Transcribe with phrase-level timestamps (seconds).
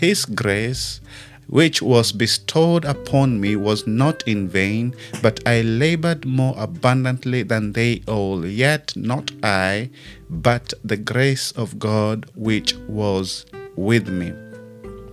[0.00, 1.00] His grace,
[1.46, 7.72] which was bestowed upon me, was not in vain, but I labored more abundantly than
[7.72, 8.46] they all.
[8.46, 9.90] Yet not I,
[10.30, 13.44] but the grace of God which was
[13.76, 14.32] with me.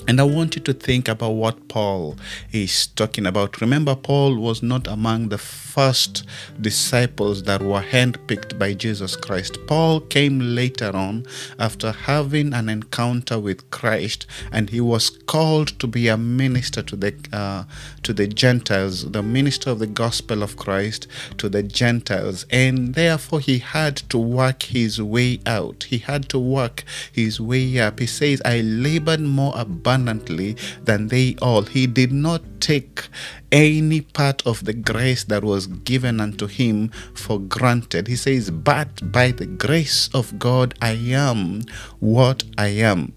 [0.08, 2.16] And I want you to think about what Paul
[2.54, 3.60] is talking about.
[3.60, 6.26] Remember, Paul was not among the first
[6.62, 9.58] disciples that were handpicked by Jesus Christ.
[9.68, 11.26] Paul came later on
[11.60, 16.96] after having an encounter with Christ, and he was called to be a minister to
[16.96, 17.66] the uh,
[18.04, 21.06] to the Gentiles, the minister of the gospel of Christ
[21.38, 25.84] to the Gentiles, and therefore he had to work his way out.
[25.90, 28.00] He had to work his way up.
[28.00, 31.64] He says, "I labored more abundantly." Abundantly than they all.
[31.64, 33.10] He did not take
[33.52, 38.08] any part of the grace that was given unto him for granted.
[38.08, 41.64] He says, But by the grace of God, I am
[42.00, 43.14] what I am.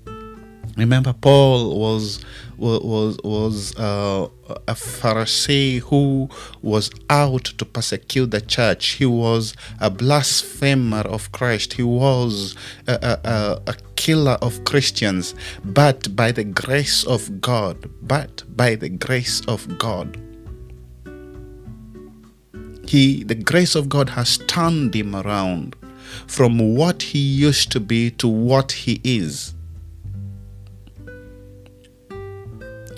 [0.76, 2.24] Remember, Paul was
[2.60, 4.28] was was uh,
[4.68, 6.28] a Pharisee who
[6.62, 8.86] was out to persecute the church.
[8.88, 11.74] He was a blasphemer of Christ.
[11.74, 12.54] He was
[12.86, 15.34] a, a, a killer of Christians.
[15.64, 20.18] But by the grace of God, but by the grace of God,
[22.86, 25.76] he the grace of God has turned him around
[26.26, 29.54] from what he used to be to what he is.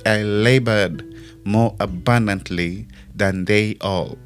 [0.05, 1.05] I labored
[1.45, 4.19] more abundantly than they all.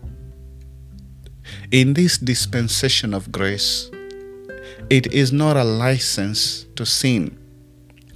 [1.71, 3.91] In this dispensation of grace,
[4.91, 7.39] it is not a license to sin.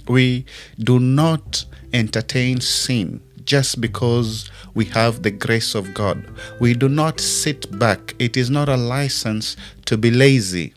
[0.07, 0.45] We
[0.79, 6.25] do not entertain sin just because we have the grace of God.
[6.59, 8.15] We do not sit back.
[8.19, 10.73] It is not a license to be lazy.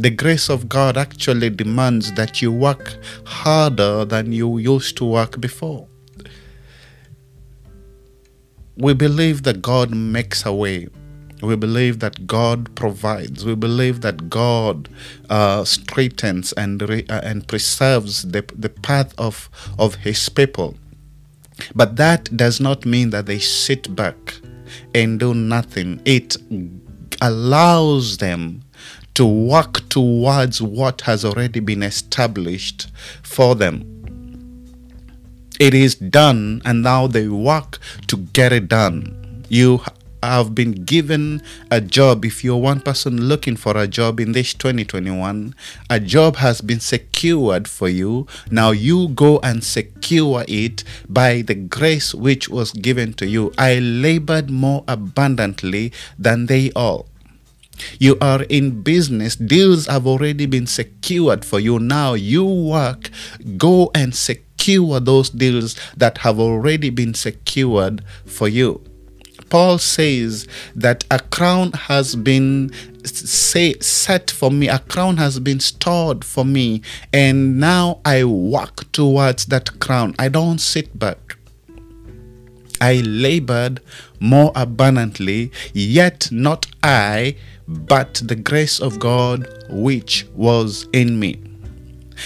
[0.00, 5.38] The grace of God actually demands that you work harder than you used to work
[5.42, 5.86] before.
[8.78, 10.88] We believe that God makes a way.
[11.42, 13.44] We believe that God provides.
[13.44, 14.88] We believe that God
[15.28, 20.76] uh, straightens and re, uh, and preserves the, the path of, of His people.
[21.74, 24.40] But that does not mean that they sit back
[24.94, 26.00] and do nothing.
[26.06, 26.38] It
[27.20, 28.62] allows them
[29.14, 32.88] to work towards what has already been established
[33.22, 33.84] for them.
[35.58, 39.44] It is done, and now they work to get it done.
[39.50, 39.82] You
[40.22, 42.24] have been given a job.
[42.24, 45.54] If you're one person looking for a job in this 2021,
[45.90, 48.26] a job has been secured for you.
[48.50, 53.52] Now you go and secure it by the grace which was given to you.
[53.58, 57.09] I labored more abundantly than they all.
[57.98, 61.78] You are in business, deals have already been secured for you.
[61.78, 63.10] Now you work,
[63.56, 68.82] go and secure those deals that have already been secured for you.
[69.48, 70.46] Paul says
[70.76, 72.70] that a crown has been
[73.04, 78.90] say, set for me, a crown has been stored for me, and now I walk
[78.92, 80.14] towards that crown.
[80.18, 81.36] I don't sit back.
[82.80, 83.80] I labored
[84.20, 87.36] more abundantly, yet not I,
[87.70, 91.40] but the grace of God which was in me.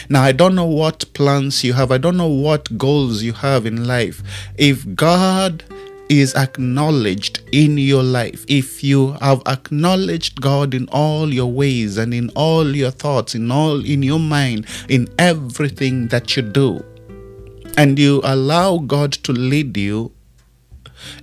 [0.08, 3.66] Now, I don't know what plans you have, I don't know what goals you have
[3.66, 4.22] in life.
[4.56, 5.62] If God
[6.08, 12.12] is acknowledged in your life, if you have acknowledged God in all your ways and
[12.12, 16.84] in all your thoughts, in all in your mind, in everything that you do,
[17.76, 20.12] and you allow God to lead you,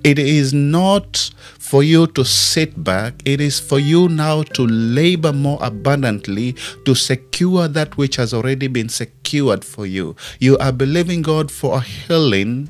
[0.03, 3.21] it is not for you to sit back.
[3.23, 6.55] It is for you now to labor more abundantly
[6.85, 10.15] to secure that which has already been secured for you.
[10.39, 12.69] You are believing God for a healing.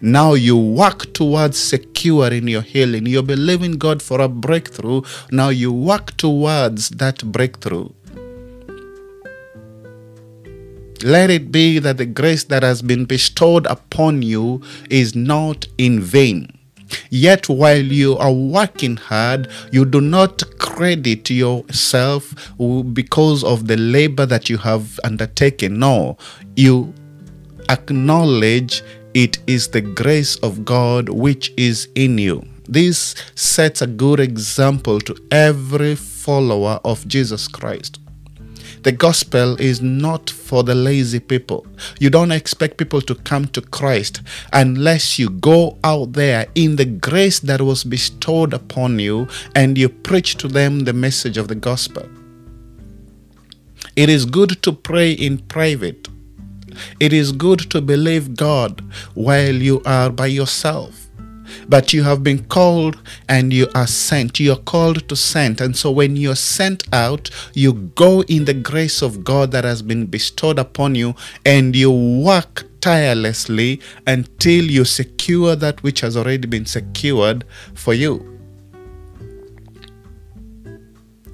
[0.00, 3.06] Now you work towards securing your healing.
[3.06, 5.02] You're believing God for a breakthrough.
[5.30, 7.90] Now you work towards that breakthrough.
[11.02, 16.00] Let it be that the grace that has been bestowed upon you is not in
[16.00, 16.58] vain.
[17.10, 22.52] Yet while you are working hard, you do not credit yourself
[22.92, 25.78] because of the labor that you have undertaken.
[25.78, 26.18] No,
[26.54, 26.92] you
[27.70, 28.82] acknowledge
[29.14, 32.44] it is the grace of God which is in you.
[32.68, 37.98] This sets a good example to every follower of Jesus Christ.
[38.82, 41.64] The gospel is not for the lazy people.
[42.00, 46.84] You don't expect people to come to Christ unless you go out there in the
[46.84, 51.54] grace that was bestowed upon you and you preach to them the message of the
[51.54, 52.08] gospel.
[53.94, 56.08] It is good to pray in private.
[56.98, 58.82] It is good to believe God
[59.14, 61.01] while you are by yourself.
[61.72, 64.38] But you have been called and you are sent.
[64.38, 65.58] You are called to send.
[65.62, 69.80] And so when you're sent out, you go in the grace of God that has
[69.80, 71.14] been bestowed upon you
[71.46, 77.42] and you work tirelessly until you secure that which has already been secured
[77.72, 78.38] for you.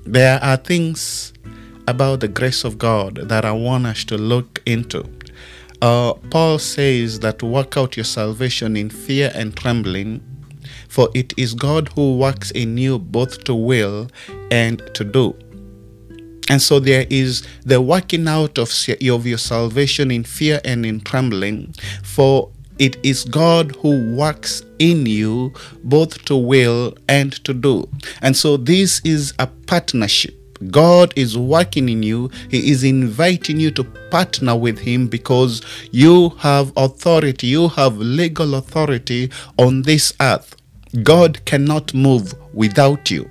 [0.06, 1.32] There are things
[1.88, 5.05] about the grace of God that I want us to look into.
[5.81, 10.20] Uh, Paul says that work out your salvation in fear and trembling,
[10.88, 14.08] for it is God who works in you both to will
[14.50, 15.37] and to do.
[16.50, 21.00] And so there is the working out of, of your salvation in fear and in
[21.00, 25.52] trembling, for it is God who works in you
[25.85, 27.88] both to will and to do.
[28.23, 30.34] And so this is a partnership.
[30.70, 32.31] God is working in you.
[32.50, 35.62] He is inviting you to partner with Him because
[35.93, 40.56] you have authority, you have legal authority on this earth.
[41.02, 43.31] God cannot move without you.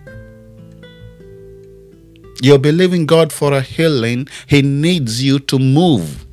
[2.42, 6.26] You're believing God for a healing, He needs you to move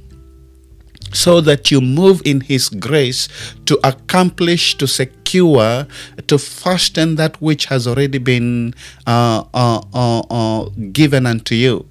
[1.13, 3.29] so that you move in His grace
[3.67, 5.87] to accomplish, to secure,
[6.27, 8.75] to fasten that which has already been
[9.07, 11.87] uh, uh, uh, uh given unto you.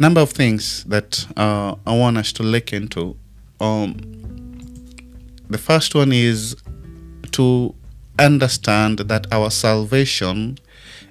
[0.00, 3.18] Number of things that uh, I want us to look into.
[3.60, 3.98] Um,
[5.50, 6.56] the first one is
[7.32, 7.74] to
[8.18, 10.56] understand that our salvation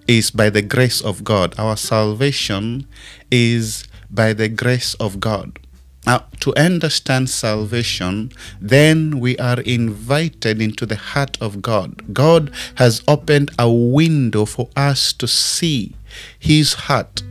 [0.07, 1.53] is by the grace of God.
[1.59, 2.87] Our salvation
[3.29, 5.59] is by the grace of God.
[6.07, 12.11] Now, to understand salvation, then we are invited into the heart of God.
[12.11, 15.93] God has opened a window for us to see
[16.39, 17.21] His heart.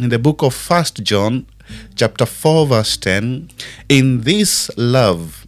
[0.00, 1.46] In the book of First John,
[1.94, 3.48] chapter 4, verse 10,
[3.88, 5.46] in this love,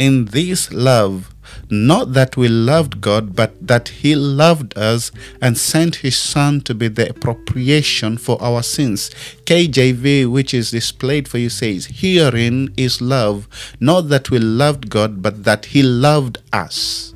[0.00, 1.32] in this love,
[1.70, 6.74] not that we loved God, but that He loved us and sent His Son to
[6.74, 9.10] be the appropriation for our sins.
[9.44, 13.46] KJV, which is displayed for you, says, Herein is love,
[13.78, 17.14] not that we loved God, but that He loved us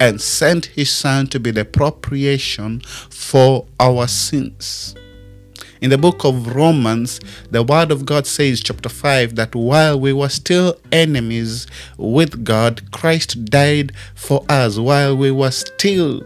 [0.00, 4.96] and sent His Son to be the appropriation for our sins.
[5.80, 7.20] In the book of Romans,
[7.50, 11.66] the Word of God says, chapter 5, that while we were still enemies
[11.96, 14.78] with God, Christ died for us.
[14.78, 16.22] While we were still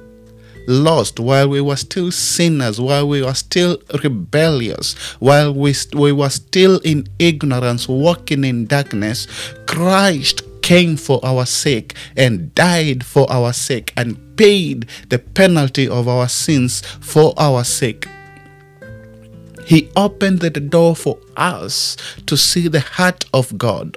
[0.67, 6.31] lost, while we were still sinners, while we were still rebellious, while we, we were
[6.31, 9.27] still in ignorance, walking in darkness,
[9.67, 16.09] Christ came for our sake and died for our sake and paid the penalty of
[16.09, 18.09] our sins for our sake.
[19.65, 23.97] He opened the door for us to see the heart of God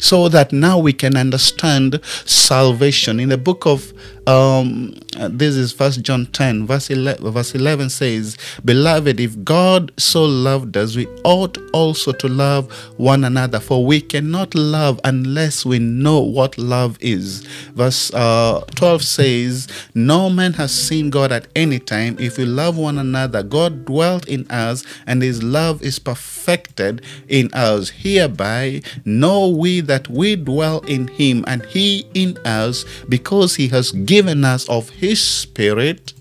[0.00, 3.20] so that now we can understand salvation.
[3.20, 3.92] In the book of
[4.26, 10.24] um, this is First John 10, verse 11, verse 11 says, Beloved, if God so
[10.24, 15.78] loved us, we ought also to love one another, for we cannot love unless we
[15.78, 17.40] know what love is.
[17.74, 22.16] Verse uh, 12 says, No man has seen God at any time.
[22.20, 27.50] If we love one another, God dwelt in us, and his love is perfected in
[27.52, 27.90] us.
[27.90, 33.90] Hereby know we that we dwell in him, and he in us, because he has
[33.90, 36.12] given us of his Spirit,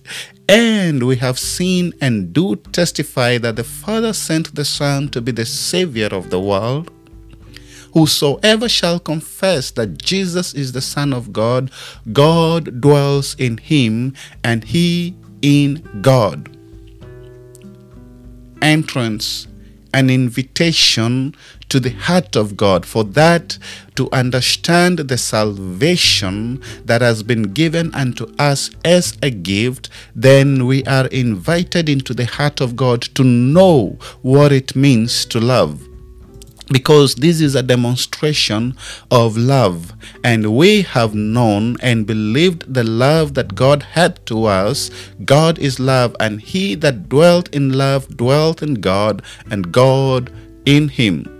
[0.47, 5.31] and we have seen and do testify that the Father sent the Son to be
[5.31, 6.89] the Savior of the world.
[7.93, 11.69] Whosoever shall confess that Jesus is the Son of God,
[12.11, 16.49] God dwells in him, and he in God.
[18.63, 19.47] Entrance,
[19.93, 21.35] an invitation
[21.69, 23.57] to the heart of God, for that
[23.95, 30.83] to understand the salvation that has been given unto us as a gift, then we
[30.85, 35.88] are invited into the heart of God to know what it means to love
[36.71, 38.75] because this is a demonstration
[39.11, 39.93] of love.
[40.23, 44.91] And we have known and believed the love that God had to us.
[45.25, 50.31] God is love and he that dwelt in love dwelt in God and God
[50.65, 51.35] in him.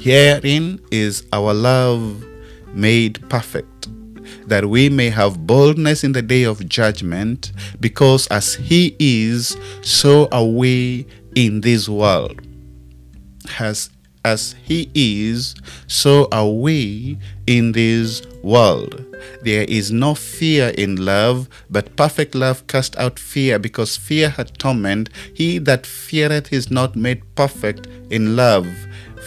[0.00, 2.24] Herein is our love
[2.72, 3.88] made perfect,
[4.48, 10.26] that we may have boldness in the day of judgment, because as He is, so
[10.32, 12.40] are we in this world.
[13.46, 13.90] Has
[14.24, 15.54] as he is,
[15.86, 19.04] so are we in this world.
[19.42, 24.56] There is no fear in love, but perfect love cast out fear, because fear hath
[24.58, 25.10] torment.
[25.34, 28.68] He that feareth is not made perfect in love.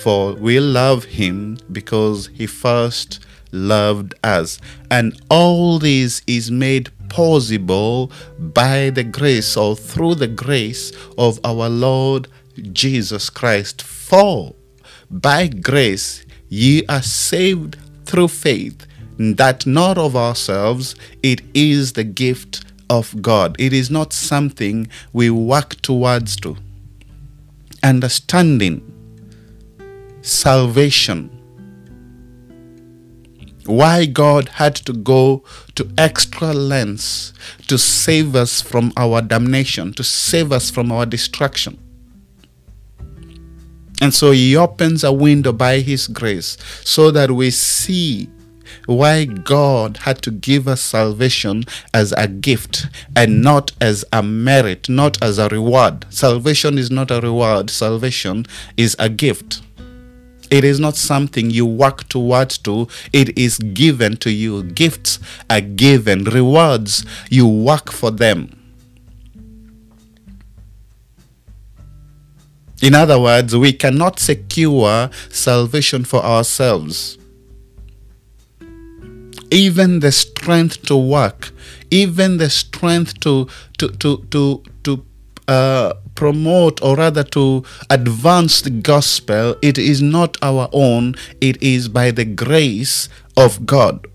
[0.03, 4.59] For we love him because he first loved us.
[4.91, 11.69] And all this is made possible by the grace or through the grace of our
[11.69, 12.27] Lord
[12.71, 13.81] Jesus Christ.
[13.81, 14.55] For
[15.09, 18.85] by grace ye are saved through faith,
[19.17, 23.55] that not of ourselves, it is the gift of God.
[23.59, 26.57] It is not something we work towards to.
[27.83, 28.81] Understanding
[30.21, 31.29] salvation
[33.65, 35.43] why God had to go
[35.75, 37.33] to extra lengths
[37.67, 41.77] to save us from our damnation, to save us from our destruction.
[44.03, 48.27] And so he opens a window by his grace so that we see
[48.85, 54.89] why God had to give us salvation as a gift and not as a merit,
[54.89, 56.05] not as a reward.
[56.09, 58.45] Salvation is not a reward, salvation
[58.75, 59.61] is a gift.
[60.51, 62.89] It is not something you work towards to.
[63.13, 64.63] It is given to you.
[64.63, 65.17] Gifts
[65.49, 66.25] are given.
[66.25, 68.62] Rewards, you work for them.
[72.83, 77.17] In other words, we cannot secure salvation for ourselves.
[79.49, 81.51] Even the strength to work,
[81.91, 83.47] even the strength to
[83.77, 85.05] to to to to
[85.47, 91.87] uh, promote or rather to advance the gospel, it is not our own, it is
[91.87, 94.07] by the grace of God.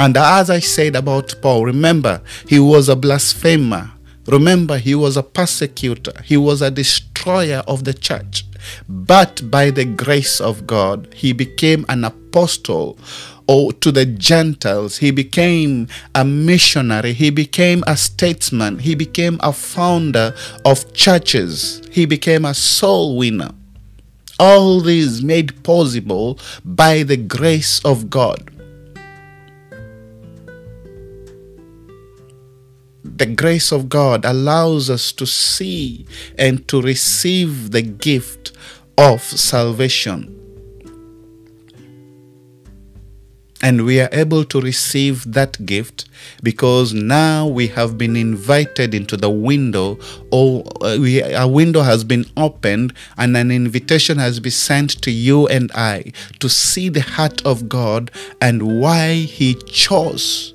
[0.00, 3.92] And as I said about Paul, remember, he was a blasphemer.
[4.26, 6.12] Remember, he was a persecutor.
[6.24, 8.44] He was a destroyer of the church.
[8.88, 12.98] But by the grace of God, he became an apostle
[13.48, 14.98] or to the Gentiles.
[14.98, 17.12] He became a missionary.
[17.12, 18.78] He became a statesman.
[18.78, 21.82] He became a founder of churches.
[21.90, 23.50] He became a soul winner.
[24.38, 28.51] All this made possible by the grace of God.
[33.04, 36.06] The grace of God allows us to see
[36.38, 38.52] and to receive the gift
[38.96, 40.38] of salvation.
[43.64, 46.08] And we are able to receive that gift
[46.42, 50.00] because now we have been invited into the window,
[50.32, 55.12] or uh, we, a window has been opened, and an invitation has been sent to
[55.12, 60.51] you and I to see the heart of God and why He chose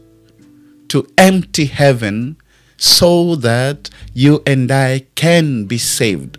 [0.89, 2.38] to empty heaven
[2.77, 6.38] so that you and I can be saved.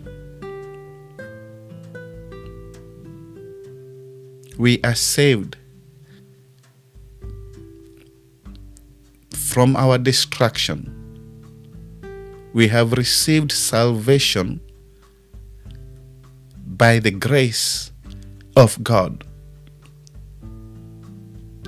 [4.57, 5.55] We are saved
[9.31, 10.95] from our destruction.
[12.53, 14.59] We have received salvation
[16.65, 17.91] by the grace
[18.55, 19.23] of God.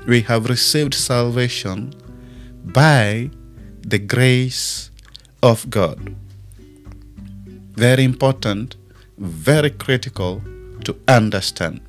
[0.07, 1.93] We have received salvation
[2.65, 3.29] by
[3.81, 4.91] the grace
[5.43, 6.15] of God.
[7.75, 8.75] Very important,
[9.17, 10.41] very critical
[10.83, 11.81] to understand.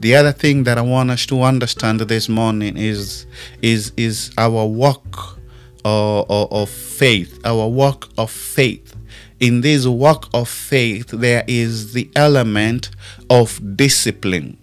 [0.00, 3.26] The other thing that I want us to understand this morning is
[3.62, 5.38] is is our walk
[5.84, 8.96] of, of faith, our walk of faith.
[9.40, 12.90] In this walk of faith, there is the element
[13.30, 14.59] of discipline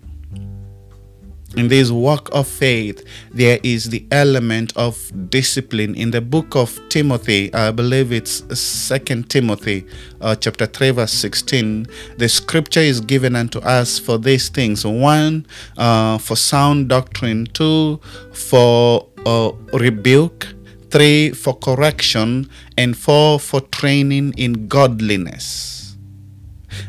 [1.56, 5.96] in this walk of faith, there is the element of discipline.
[5.96, 9.86] In the book of Timothy, I believe it's Second Timothy,
[10.20, 11.88] uh, chapter three, verse sixteen.
[12.18, 15.46] The scripture is given unto us for these things: one,
[15.78, 18.02] uh, for sound doctrine; two,
[18.34, 20.48] for uh, rebuke;
[20.90, 25.96] three, for correction; and four, for training in godliness.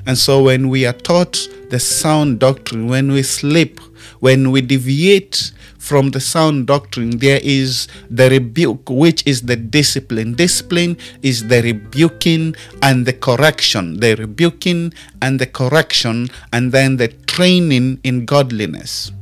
[0.04, 1.38] And so, when we are taught
[1.70, 3.80] the sound doctrine, when we sleep
[4.20, 10.34] when we deviate from the sound doctrine, there is the rebuke, which is the discipline.
[10.34, 17.08] Discipline is the rebuking and the correction, the rebuking and the correction, and then the
[17.08, 19.12] training in godliness.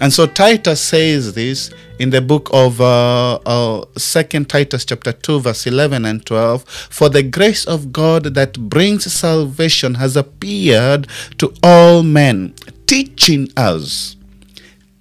[0.00, 5.40] And so Titus says this in the book of uh, uh, Second Titus chapter two,
[5.40, 6.64] verse eleven and twelve.
[6.68, 11.06] For the grace of God that brings salvation has appeared
[11.38, 12.54] to all men,
[12.86, 14.16] teaching us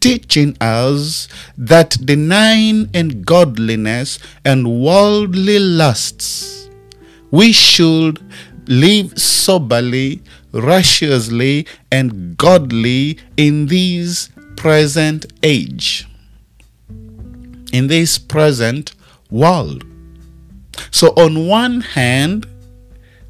[0.01, 1.27] teaching us
[1.57, 6.69] that denying ungodliness and worldly lusts
[7.31, 8.21] we should
[8.67, 10.21] live soberly
[10.55, 16.07] righteously, and godly in this present age,
[17.71, 18.93] in this present
[19.29, 19.85] world.
[20.91, 22.47] So, on one hand,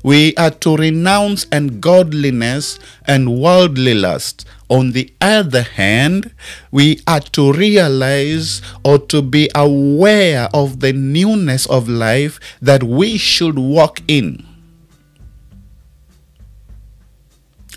[0.04, 2.78] we are to renounce ungodliness
[3.08, 4.46] and worldly lust.
[4.70, 6.32] On the other hand,
[6.72, 13.18] we are to realize or to be aware of the newness of life that we
[13.18, 14.46] should walk in.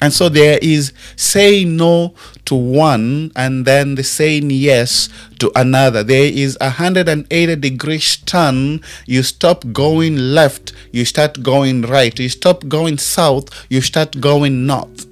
[0.01, 2.15] And so there is saying no
[2.45, 5.09] to one and then the saying yes
[5.41, 6.05] to another.
[6.05, 8.81] There is a 180 degree turn.
[9.07, 12.17] You stop going left, you start going right.
[12.19, 15.07] You stop going south, you start going north.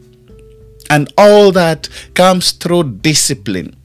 [0.89, 3.77] And all that comes through discipline.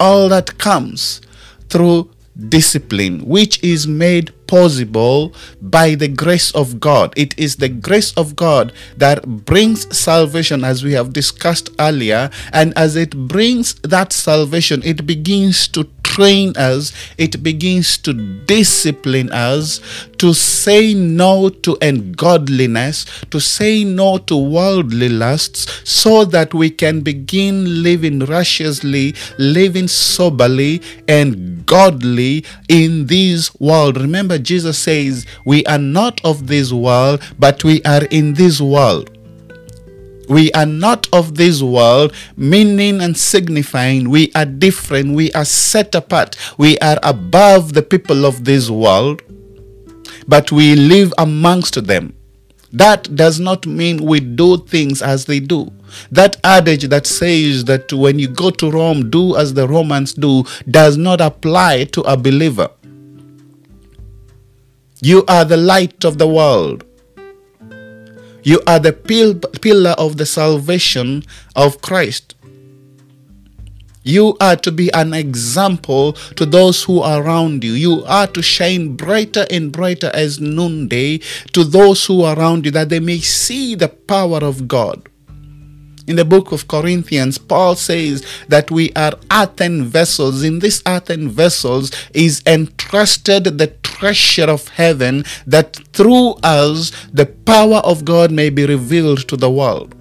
[0.00, 1.20] All that comes
[1.68, 2.13] through
[2.48, 7.12] discipline, which is made possible by the grace of God.
[7.16, 12.30] It is the grace of God that brings salvation, as we have discussed earlier.
[12.52, 15.84] And as it brings that salvation, it begins to
[16.14, 18.12] train us, it begins to
[18.46, 19.80] discipline us
[20.18, 27.00] to say no to ungodliness, to say no to worldly lusts, so that we can
[27.00, 34.00] begin living righteously, living soberly, and godly in this world.
[34.00, 39.13] Remember, Jesus says, We are not of this world, but we are in this world.
[40.28, 45.94] We are not of this world, meaning and signifying we are different, we are set
[45.94, 49.22] apart, we are above the people of this world,
[50.26, 52.14] but we live amongst them.
[52.72, 55.70] That does not mean we do things as they do.
[56.10, 60.44] That adage that says that when you go to Rome, do as the Romans do,
[60.68, 62.68] does not apply to a believer.
[65.00, 66.84] You are the light of the world.
[68.44, 71.24] You are the pil- pillar of the salvation
[71.56, 72.34] of Christ.
[74.02, 77.72] You are to be an example to those who are around you.
[77.72, 81.22] You are to shine brighter and brighter as noonday
[81.54, 85.08] to those who are around you that they may see the power of God.
[86.06, 90.42] In the book of Corinthians, Paul says that we are earthen vessels.
[90.42, 97.78] In these earthen vessels is entrusted the treasure of heaven that through us the power
[97.78, 99.94] of God may be revealed to the world.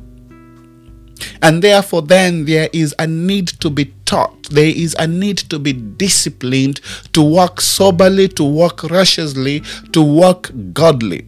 [1.41, 4.49] And therefore, then there is a need to be taught.
[4.49, 6.81] There is a need to be disciplined,
[7.13, 9.61] to walk soberly, to walk righteously,
[9.93, 11.25] to walk godly.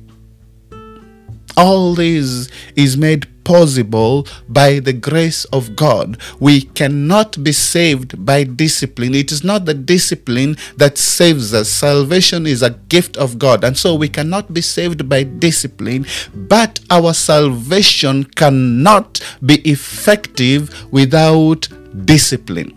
[1.56, 6.18] All this is made possible by the grace of God.
[6.40, 9.16] We cannot be saved by discipline.
[9.16, 11.70] It is not the discipline that saves us.
[11.70, 13.64] Salvation is a gift of God.
[13.64, 21.70] And so we cannot be saved by discipline, but our salvation cannot be effective without
[22.06, 22.74] discipline.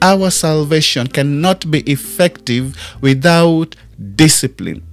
[0.00, 3.74] Our salvation cannot be effective without
[4.14, 4.87] discipline.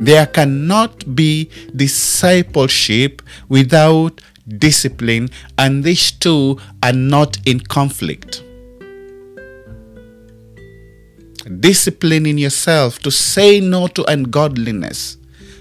[0.00, 4.20] There cannot be discipleship without
[4.58, 8.42] discipline, and these two are not in conflict.
[11.60, 15.16] Discipline in yourself to say no to ungodliness,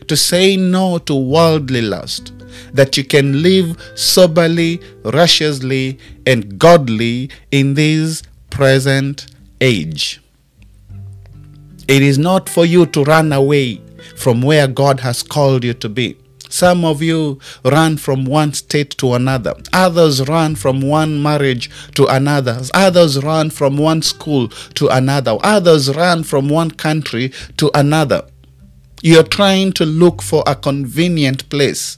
[0.07, 2.33] to say no to worldly lust,
[2.73, 9.27] that you can live soberly, righteously, and godly in this present
[9.61, 10.21] age.
[11.87, 13.82] It is not for you to run away
[14.15, 16.17] from where God has called you to be.
[16.49, 19.55] Some of you run from one state to another.
[19.73, 22.61] Others run from one marriage to another.
[22.75, 25.35] Others run from one school to another.
[25.41, 28.23] Others run from one country to another.
[29.01, 31.97] You're trying to look for a convenient place.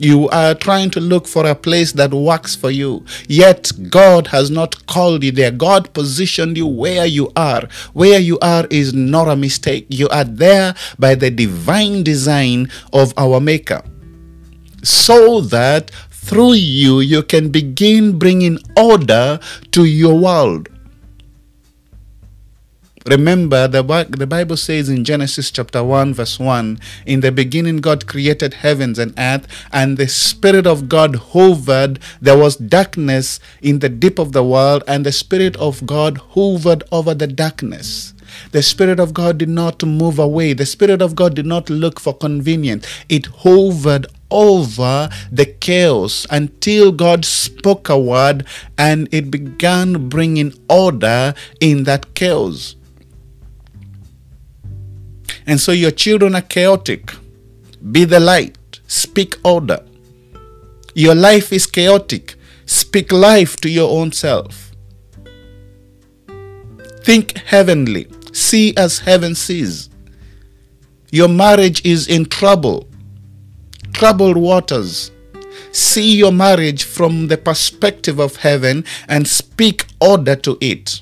[0.00, 3.04] You are trying to look for a place that works for you.
[3.28, 5.50] Yet God has not called you there.
[5.50, 7.68] God positioned you where you are.
[7.92, 9.86] Where you are is not a mistake.
[9.88, 13.82] You are there by the divine design of our Maker.
[14.82, 19.40] So that through you, you can begin bringing order
[19.72, 20.68] to your world.
[23.08, 28.06] Remember, the, the Bible says in Genesis chapter 1, verse 1 In the beginning, God
[28.06, 32.00] created heavens and earth, and the Spirit of God hovered.
[32.20, 36.82] There was darkness in the deep of the world, and the Spirit of God hovered
[36.92, 38.12] over the darkness.
[38.52, 40.52] The Spirit of God did not move away.
[40.52, 42.86] The Spirit of God did not look for convenience.
[43.08, 51.32] It hovered over the chaos until God spoke a word and it began bringing order
[51.58, 52.76] in that chaos.
[55.48, 57.10] And so your children are chaotic.
[57.90, 58.80] Be the light.
[58.86, 59.82] Speak order.
[60.94, 62.34] Your life is chaotic.
[62.66, 64.72] Speak life to your own self.
[67.02, 68.08] Think heavenly.
[68.34, 69.88] See as heaven sees.
[71.10, 72.86] Your marriage is in trouble,
[73.94, 75.10] troubled waters.
[75.72, 81.00] See your marriage from the perspective of heaven and speak order to it.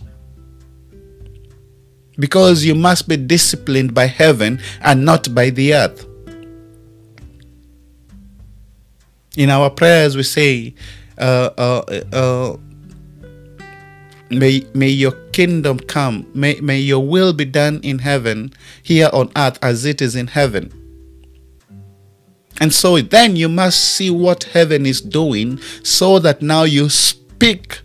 [2.18, 6.07] Because you must be disciplined by heaven and not by the earth.
[9.37, 10.74] In our prayers, we say,
[11.18, 12.57] uh, uh, uh,
[14.29, 16.26] May, may your kingdom come.
[16.35, 18.52] May, may your will be done in heaven,
[18.83, 20.72] here on earth as it is in heaven.
[22.61, 27.83] And so then you must see what heaven is doing so that now you speak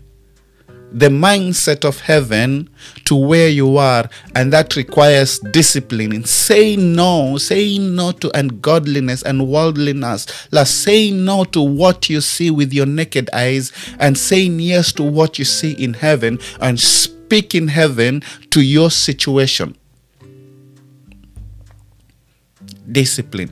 [0.90, 2.68] the mindset of heaven
[3.04, 9.22] to where you are, and that requires discipline in saying no, saying no to ungodliness
[9.22, 14.60] and worldliness, like saying no to what you see with your naked eyes, and saying
[14.60, 19.76] yes to what you see in heaven, and speaking heaven to your situation.
[22.90, 23.50] Discipline.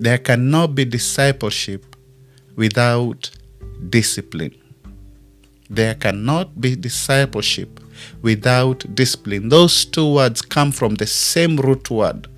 [0.00, 1.96] There cannot be discipleship
[2.54, 3.30] without
[3.90, 4.54] discipline.
[5.70, 7.80] There cannot be discipleship
[8.22, 9.48] without discipline.
[9.48, 12.28] Those two words come from the same root word.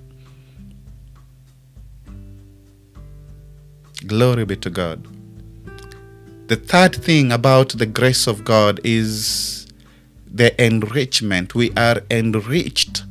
[4.05, 5.07] Glory be to God.
[6.47, 9.67] The third thing about the grace of God is
[10.29, 11.55] the enrichment.
[11.55, 13.03] We are enriched.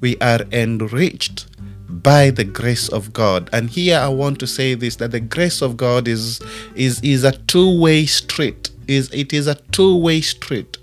[0.00, 1.46] We are enriched
[1.88, 3.48] by the grace of God.
[3.52, 6.40] And here I want to say this that the grace of God is
[6.74, 8.63] is is a two-way street.
[8.88, 10.78] Is it is a two-way street.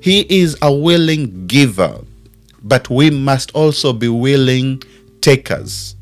[0.00, 2.00] He is a willing giver,
[2.62, 4.82] but we must also be willing
[5.20, 5.94] takers.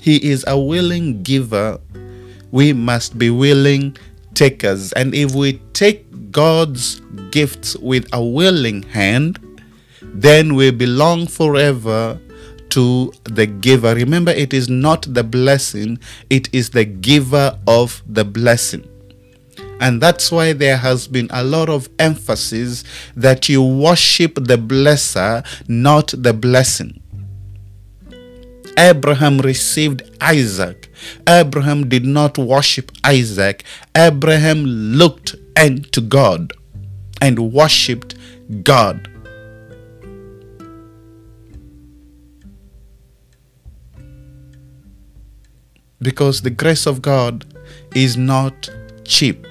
[0.00, 1.80] He is a willing giver.
[2.50, 3.96] We must be willing
[4.34, 4.92] takers.
[4.92, 9.38] And if we take God's gifts with a willing hand,
[10.00, 12.20] then we belong forever
[12.70, 13.94] to the giver.
[13.94, 15.98] Remember, it is not the blessing,
[16.30, 18.88] it is the giver of the blessing.
[19.80, 22.84] And that's why there has been a lot of emphasis
[23.16, 27.02] that you worship the blesser, not the blessing.
[28.76, 30.92] Abraham received Isaac.
[31.28, 33.64] Abraham did not worship Isaac.
[33.96, 36.52] Abraham looked unto God
[37.20, 38.14] and worshiped
[38.62, 39.08] God.
[46.00, 47.44] because the grace of God
[47.94, 48.68] is not
[49.04, 49.47] cheap.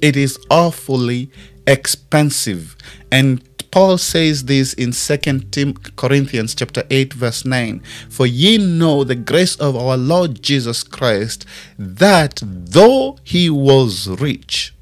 [0.00, 1.30] It is awfully
[1.66, 2.76] expensive.
[3.10, 9.14] And Paul says this in 2 Corinthians chapter 8 verse 9, for ye know the
[9.14, 11.46] grace of our Lord Jesus Christ
[11.78, 14.74] that though he was rich,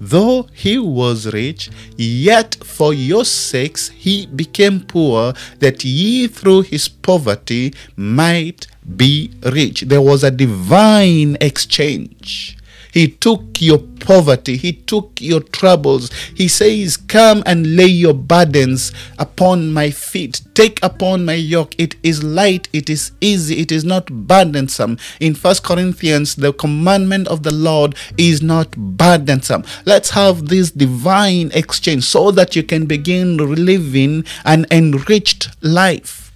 [0.00, 6.88] though he was rich, yet for your sakes he became poor, that ye through his
[6.88, 9.80] poverty might be rich.
[9.82, 12.58] There was a divine exchange.
[12.94, 16.12] He took your poverty, He took your troubles.
[16.32, 20.42] He says, Come and lay your burdens upon my feet.
[20.54, 21.74] Take upon my yoke.
[21.76, 24.98] It is light, it is easy, it is not burdensome.
[25.18, 29.64] In First Corinthians, the commandment of the Lord is not burdensome.
[29.84, 36.30] Let's have this divine exchange so that you can begin living an enriched life.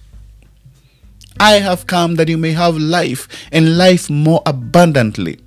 [1.39, 5.39] I have come that you may have life and life more abundantly.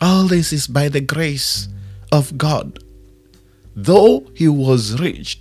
[0.00, 1.68] All this is by the grace
[2.12, 2.78] of God.
[3.74, 5.40] Though he was rich,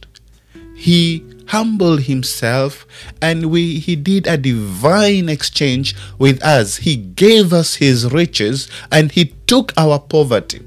[0.75, 2.85] he humbled himself
[3.21, 6.77] and we he did a divine exchange with us.
[6.77, 10.61] He gave us his riches and he took our poverty.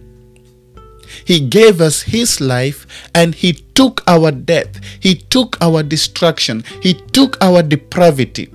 [1.24, 4.80] He gave us His life and He took our death.
[5.00, 6.64] He took our destruction.
[6.82, 8.50] He took our depravity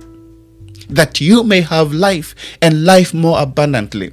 [0.88, 4.12] that you may have life and life more abundantly.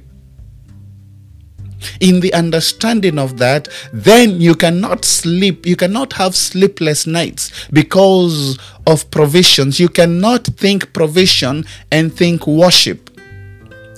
[2.00, 8.58] In the understanding of that, then you cannot sleep, you cannot have sleepless nights because
[8.86, 9.80] of provisions.
[9.80, 13.10] You cannot think provision and think worship.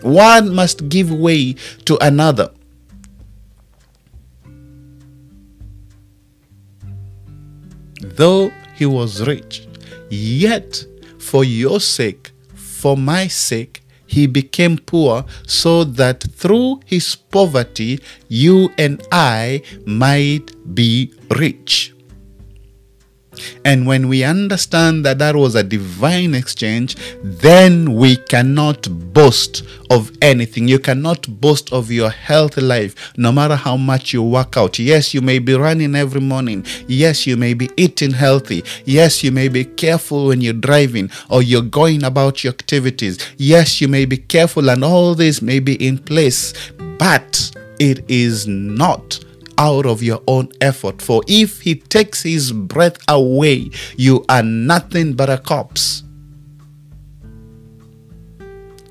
[0.03, 1.55] One must give way
[1.87, 2.51] to another.
[8.17, 9.67] though he was rich,
[10.11, 10.85] yet
[11.19, 18.71] for your sake, for my sake, he became poor so that through his poverty you
[18.79, 21.96] and I might be rich.
[23.65, 30.11] And when we understand that that was a divine exchange, then we cannot boast of
[30.23, 30.69] anything.
[30.69, 34.79] You cannot boast of your healthy life, no matter how much you work out.
[34.79, 36.65] Yes, you may be running every morning.
[36.87, 38.65] Yes, you may be eating healthy.
[38.85, 43.19] Yes, you may be careful when you're driving or you're going about your activities.
[43.37, 46.53] Yes, you may be careful, and all this may be in place,
[46.99, 49.21] but it is not
[49.59, 51.01] out of your own effort.
[51.01, 56.03] For if he takes his breath away, you are nothing but a corpse.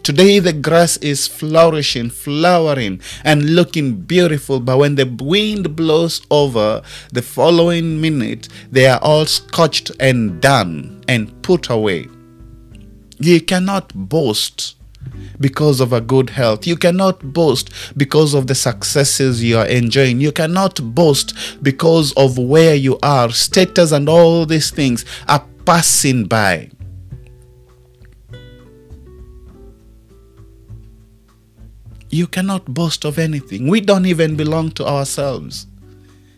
[0.05, 6.83] Today, the grass is flourishing, flowering, and looking beautiful, but when the wind blows over
[7.11, 12.07] the following minute, they are all scorched and done and put away.
[13.17, 14.74] You cannot boast
[15.39, 16.65] because of a good health.
[16.67, 20.21] You cannot boast because of the successes you are enjoying.
[20.21, 23.29] You cannot boast because of where you are.
[23.31, 26.69] Status and all these things are passing by.
[32.09, 33.67] You cannot boast of anything.
[33.67, 35.67] We don't even belong to ourselves.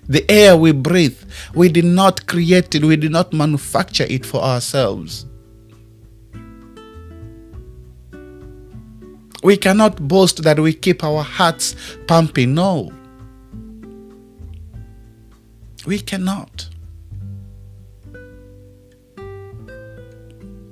[0.10, 1.20] The air we breathe,
[1.54, 5.26] we did not create it, we did not manufacture it for ourselves.
[9.48, 11.74] We cannot boast that we keep our hearts
[12.06, 12.54] pumping.
[12.54, 12.92] No.
[15.86, 16.68] We cannot.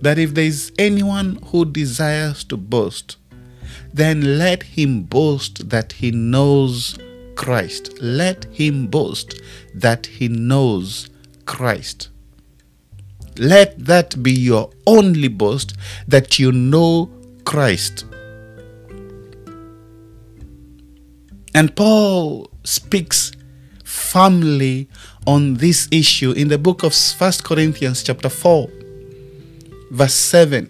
[0.02, 3.16] That if there is anyone who desires to boast,
[3.94, 7.00] then let him boast that he knows
[7.36, 8.02] Christ.
[8.02, 9.40] Let him boast
[9.74, 11.10] that he knows
[11.46, 12.10] Christ.
[13.38, 15.78] Let that be your only boast
[16.10, 17.10] that you know
[17.46, 18.04] Christ.
[21.56, 23.32] And Paul speaks
[23.86, 24.90] firmly
[25.26, 28.68] on this issue in the book of First Corinthians chapter 4
[29.90, 30.70] verse 7.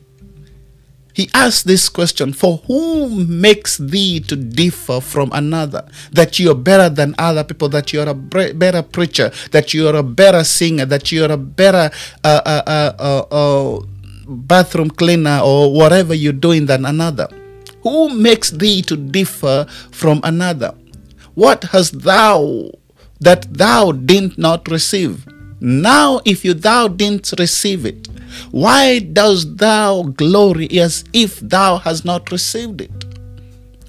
[1.14, 5.88] He asks this question For whom makes thee to differ from another?
[6.12, 9.88] That you are better than other people, that you are a better preacher, that you
[9.88, 11.90] are a better singer, that you are a better
[12.24, 13.80] uh, uh, uh, uh,
[14.28, 17.30] bathroom cleaner, or whatever you're doing than another.
[17.86, 20.74] Who makes thee to differ from another?
[21.36, 22.72] What hast thou
[23.20, 25.28] that thou didst not receive?
[25.62, 28.08] Now, if you thou didn't receive it,
[28.50, 33.06] why dost thou glory as if thou hast not received it?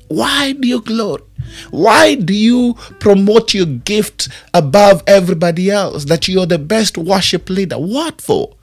[0.09, 1.22] Why do you glory?
[1.70, 6.04] Why do you promote your gift above everybody else?
[6.04, 7.78] That you're the best worship leader?
[7.78, 8.54] What for?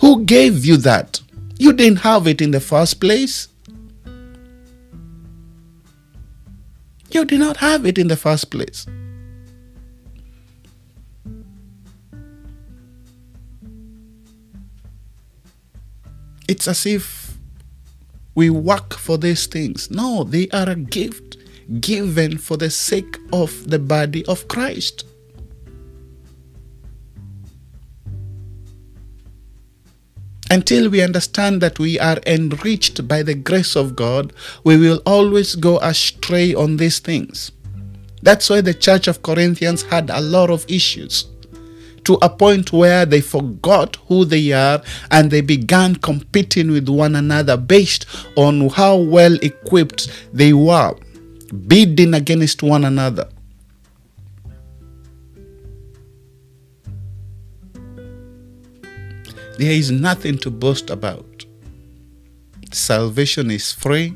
[0.00, 1.18] Who gave you that?
[1.56, 3.48] You didn't have it in the first place.
[7.12, 8.86] You did not have it in the first place.
[16.48, 17.36] It's as if
[18.34, 19.90] we work for these things.
[19.90, 21.36] No, they are a gift
[21.80, 25.04] given for the sake of the body of Christ.
[30.52, 34.32] Until we understand that we are enriched by the grace of God,
[34.64, 37.52] we will always go astray on these things.
[38.22, 41.26] That's why the church of Corinthians had a lot of issues
[42.04, 44.82] to a point where they forgot who they are
[45.12, 50.96] and they began competing with one another based on how well equipped they were,
[51.68, 53.28] bidding against one another.
[59.60, 61.44] There is nothing to boast about.
[62.72, 64.14] Salvation is free.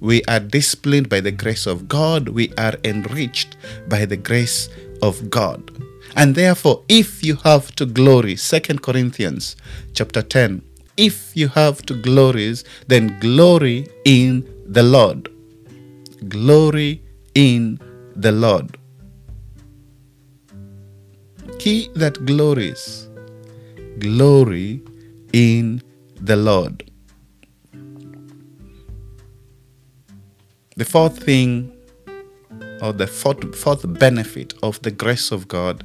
[0.00, 2.28] We are disciplined by the grace of God.
[2.28, 3.56] We are enriched
[3.88, 4.68] by the grace
[5.00, 5.70] of God.
[6.14, 9.56] And therefore, if you have to glory, Second Corinthians
[9.94, 10.60] chapter 10,
[10.98, 15.30] if you have to glories, then glory in the Lord.
[16.28, 17.02] Glory
[17.34, 17.80] in
[18.14, 18.76] the Lord.
[21.58, 23.03] He that glories,
[23.98, 24.82] glory
[25.32, 25.82] in
[26.20, 26.90] the Lord.
[30.76, 31.72] The fourth thing,
[32.82, 35.84] or the fourth, fourth benefit of the grace of God,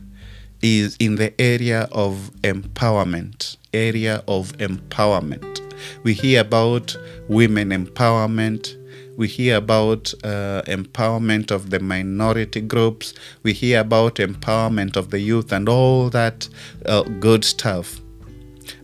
[0.61, 3.57] is in the area of empowerment.
[3.73, 5.61] Area of empowerment.
[6.03, 8.75] We hear about women empowerment.
[9.19, 13.13] We hear about uh, empowerment of the minority groups.
[13.43, 16.47] We hear about empowerment of the youth and all that
[16.85, 17.99] uh, good stuff.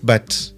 [0.04, 0.52] But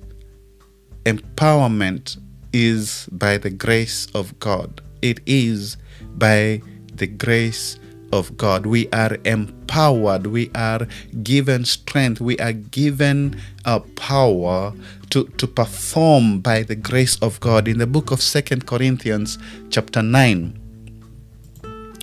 [1.03, 2.17] empowerment
[2.51, 4.81] is by the grace of God.
[5.03, 5.77] It is
[6.15, 6.63] by
[6.95, 7.77] the grace
[8.11, 8.65] of God.
[8.65, 10.25] We are empowered.
[10.25, 10.87] We are
[11.21, 12.19] given strength.
[12.19, 14.73] We are given a power
[15.09, 17.67] to, to perform by the grace of God.
[17.67, 19.37] In the book of Second Corinthians,
[19.69, 20.59] chapter 9,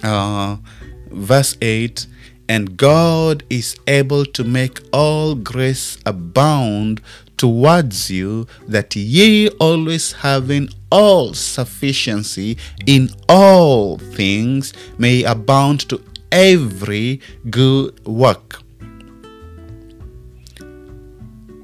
[0.03, 0.57] uh,
[1.11, 2.07] verse 8,
[2.49, 7.01] and God is able to make all grace abound
[7.37, 17.21] towards you, that ye always having all sufficiency in all things may abound to every
[17.51, 18.61] good work.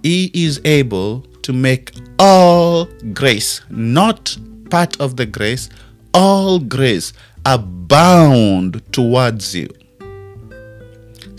[0.02, 4.36] He is able to make all grace, not
[4.70, 5.68] part of the grace,
[6.14, 7.12] all grace
[7.44, 9.68] abound towards you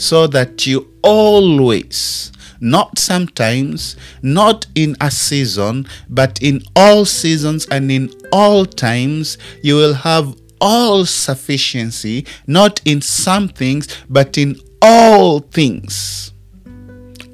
[0.01, 7.91] so that you always, not sometimes, not in a season, but in all seasons and
[7.91, 15.39] in all times, you will have all sufficiency, not in some things, but in all
[15.39, 16.33] things.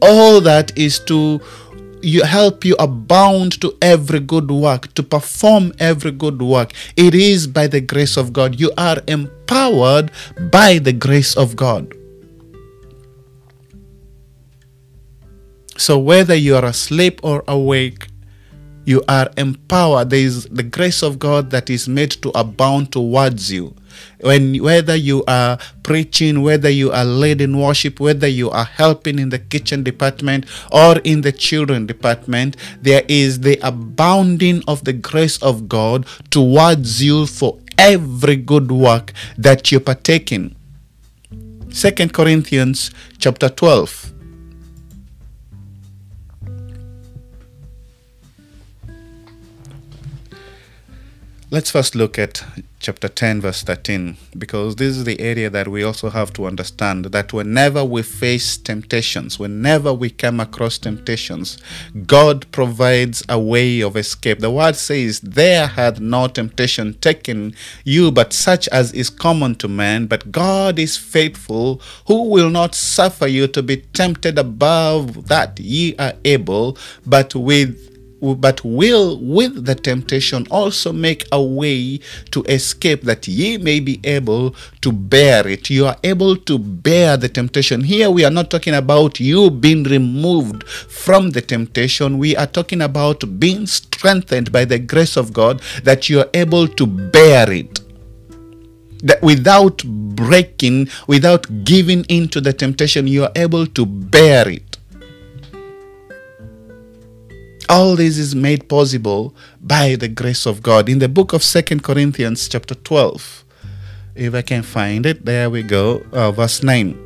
[0.01, 1.39] All that is to
[2.01, 6.73] you help you abound to every good work, to perform every good work.
[6.95, 8.60] It is by the grace of God.
[8.60, 10.12] You are empowered
[10.51, 11.93] by the grace of God.
[15.77, 18.07] So whether you are asleep or awake,
[18.86, 20.10] you are empowered.
[20.10, 23.75] There is the grace of God that is made to abound towards you.
[24.21, 29.29] When whether you are preaching, whether you are leading worship, whether you are helping in
[29.29, 35.38] the kitchen department or in the children department, there is the abounding of the grace
[35.41, 40.55] of God towards you for every good work that you partake in.
[41.69, 44.13] Second Corinthians chapter 12
[51.49, 52.43] Let's first look at
[52.81, 57.05] chapter 10, verse 13, because this is the area that we also have to understand
[57.05, 61.57] that whenever we face temptations, whenever we come across temptations,
[62.05, 64.39] God provides a way of escape.
[64.39, 67.55] The word says, There had no temptation taken
[67.86, 70.07] you, but such as is common to man.
[70.07, 75.95] But God is faithful, who will not suffer you to be tempted above that ye
[75.95, 81.99] are able, but with but will with the temptation also make a way
[82.32, 85.69] to escape that ye may be able to bear it.
[85.69, 87.82] You are able to bear the temptation.
[87.82, 92.17] Here we are not talking about you being removed from the temptation.
[92.17, 96.67] We are talking about being strengthened by the grace of god that you are able
[96.67, 97.82] to bear it.
[99.03, 99.84] That without
[100.17, 104.77] breaking without giving in to the temptation you are able to bear it
[107.69, 110.89] all this is made possible by the grace of God.
[110.89, 113.45] In the book of Second Corinthians, chapter 12,
[114.15, 116.97] if I can find it, there we go, uh, verse 9.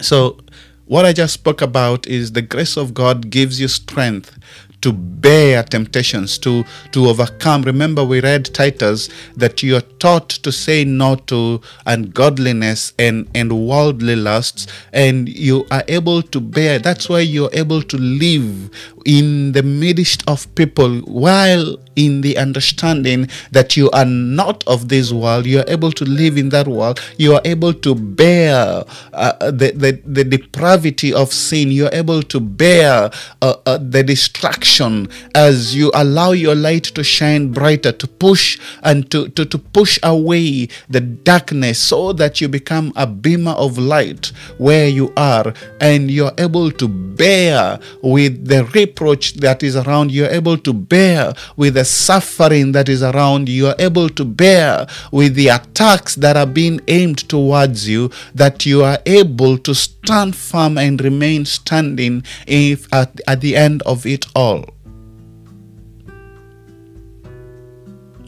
[0.00, 0.38] So,
[0.86, 4.38] what I just spoke about is the grace of God gives you strength
[4.82, 7.62] to bear temptations, to, to overcome.
[7.62, 13.66] Remember, we read Titus that you are taught to say no to ungodliness and, and
[13.66, 16.78] worldly lusts, and you are able to bear.
[16.78, 18.70] That's why you're able to live
[19.06, 25.12] in the midst of people while in the understanding that you are not of this
[25.12, 29.50] world, you are able to live in that world, you are able to bear uh,
[29.50, 35.08] the, the, the depravity of sin, you are able to bear uh, uh, the distraction
[35.34, 39.98] as you allow your light to shine brighter, to push and to, to, to push
[40.02, 45.52] away the darkness so that you become a beamer of light where you are.
[45.80, 51.34] And you're able to bear with the reproach that is around, you're able to bear
[51.56, 56.36] with the suffering that is around you, you're able to bear with the attacks that
[56.36, 62.24] are being aimed towards you, that you are able to stand firm and remain standing
[62.46, 64.64] if at, at the end of it all.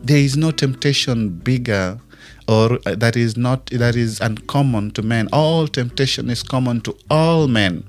[0.02, 1.98] There is no temptation bigger
[2.46, 5.28] or uh, that is not that is uncommon to men.
[5.32, 7.84] All temptation is common to all men.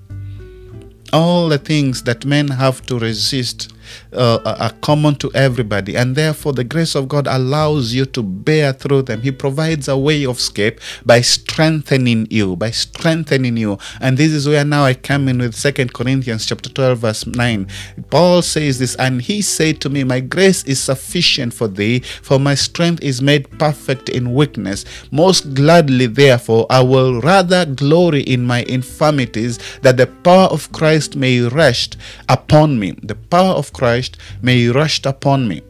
[1.12, 3.75] All the things that men have to resist
[4.14, 8.74] uh, are common to everybody, and therefore the grace of God allows you to bear
[8.74, 9.22] through them.
[9.22, 13.78] He provides a way of escape by strengthening you, by strengthening you.
[14.00, 17.68] And this is where now I come in with Second Corinthians chapter 12, verse 9.
[18.10, 22.40] Paul says this, and he said to me, My grace is sufficient for thee, for
[22.40, 24.86] my strength is made perfect in weakness.
[25.12, 31.16] Most gladly, therefore, I will rather glory in my infirmities, that the power of Christ
[31.16, 31.98] may rest
[32.30, 32.92] upon me.
[33.04, 35.62] The power of Christ may rest upon me.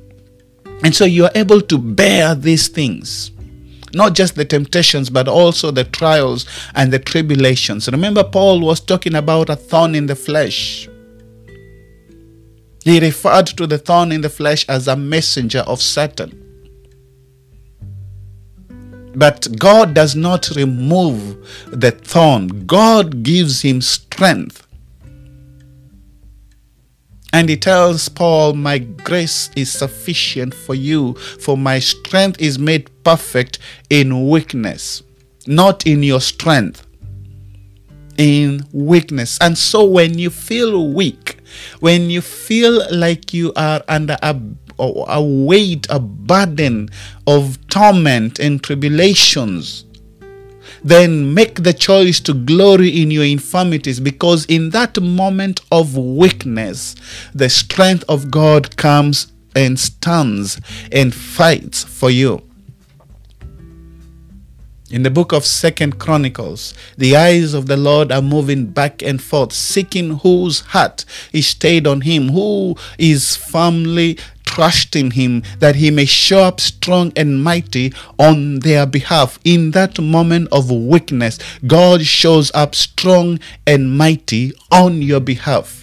[0.83, 3.31] And so you are able to bear these things.
[3.93, 6.45] Not just the temptations, but also the trials
[6.75, 7.89] and the tribulations.
[7.89, 10.87] Remember, Paul was talking about a thorn in the flesh.
[12.83, 16.41] He referred to the thorn in the flesh as a messenger of Satan.
[19.15, 21.19] But God does not remove
[21.67, 24.64] the thorn, God gives him strength.
[27.35, 32.89] And he tells Paul, My grace is sufficient for you, for my strength is made
[33.03, 33.59] perfect
[33.89, 35.03] in weakness,
[35.45, 36.87] not in your strength,
[38.17, 39.37] in weakness.
[39.41, 41.39] And so when you feel weak,
[41.81, 44.39] when you feel like you are under a
[44.79, 46.89] a weight, a burden
[47.27, 49.83] of torment and tribulations,
[50.85, 56.95] then make the choice to glory in your infirmities because in that moment of weakness,
[57.33, 60.61] the strength of God comes and stands
[60.91, 62.43] and fights for you.
[64.91, 69.19] In the book of Second Chronicles, the eyes of the Lord are moving back and
[69.19, 74.19] forth, seeking whose heart is stayed on him, who is firmly
[74.55, 79.37] trusting him that he may show up strong and mighty on their behalf.
[79.43, 81.37] In that moment of weakness,
[81.67, 85.81] God shows up strong and mighty on your behalf.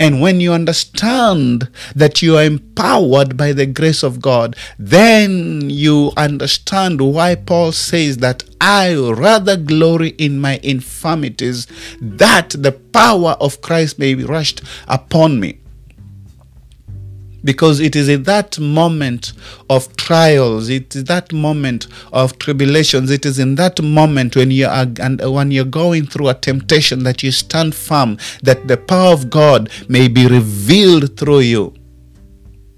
[0.00, 6.10] And when you understand that you are empowered by the grace of God, then you
[6.16, 11.68] understand why Paul says that I rather glory in my infirmities,
[12.00, 15.61] that the power of Christ may be rushed upon me
[17.44, 19.32] because it is in that moment
[19.68, 24.66] of trials it is that moment of tribulations it is in that moment when you
[24.66, 29.12] are and when you're going through a temptation that you stand firm that the power
[29.12, 31.74] of god may be revealed through you.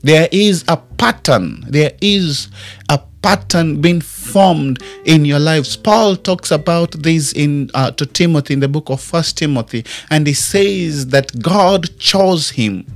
[0.03, 2.49] There is a pattern there is
[2.89, 5.79] a pattern being formed in your lives.
[5.79, 10.27] Paul talks about this in uh, to timothy in the book of first timothy and
[10.27, 12.87] he says that god chose him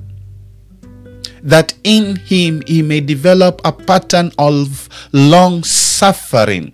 [1.43, 6.73] that in him he may develop a pattern of long suffering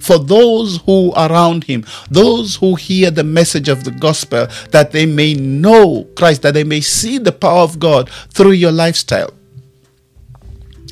[0.00, 5.06] for those who around him, those who hear the message of the gospel, that they
[5.06, 9.32] may know Christ, that they may see the power of God through your lifestyle.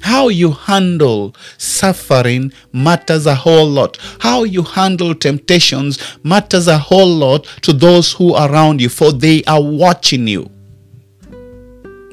[0.03, 3.99] How you handle suffering matters a whole lot.
[4.21, 9.13] How you handle temptations matters a whole lot to those who are around you, for
[9.13, 10.51] they are watching you.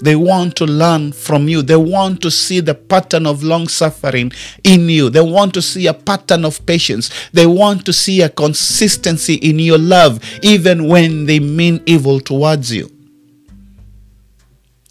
[0.02, 1.62] They want to learn from you.
[1.62, 4.32] They want to see the pattern of long suffering
[4.64, 5.10] in you.
[5.10, 7.10] They want to see a pattern of patience.
[7.32, 12.74] They want to see a consistency in your love, even when they mean evil towards
[12.74, 12.95] you.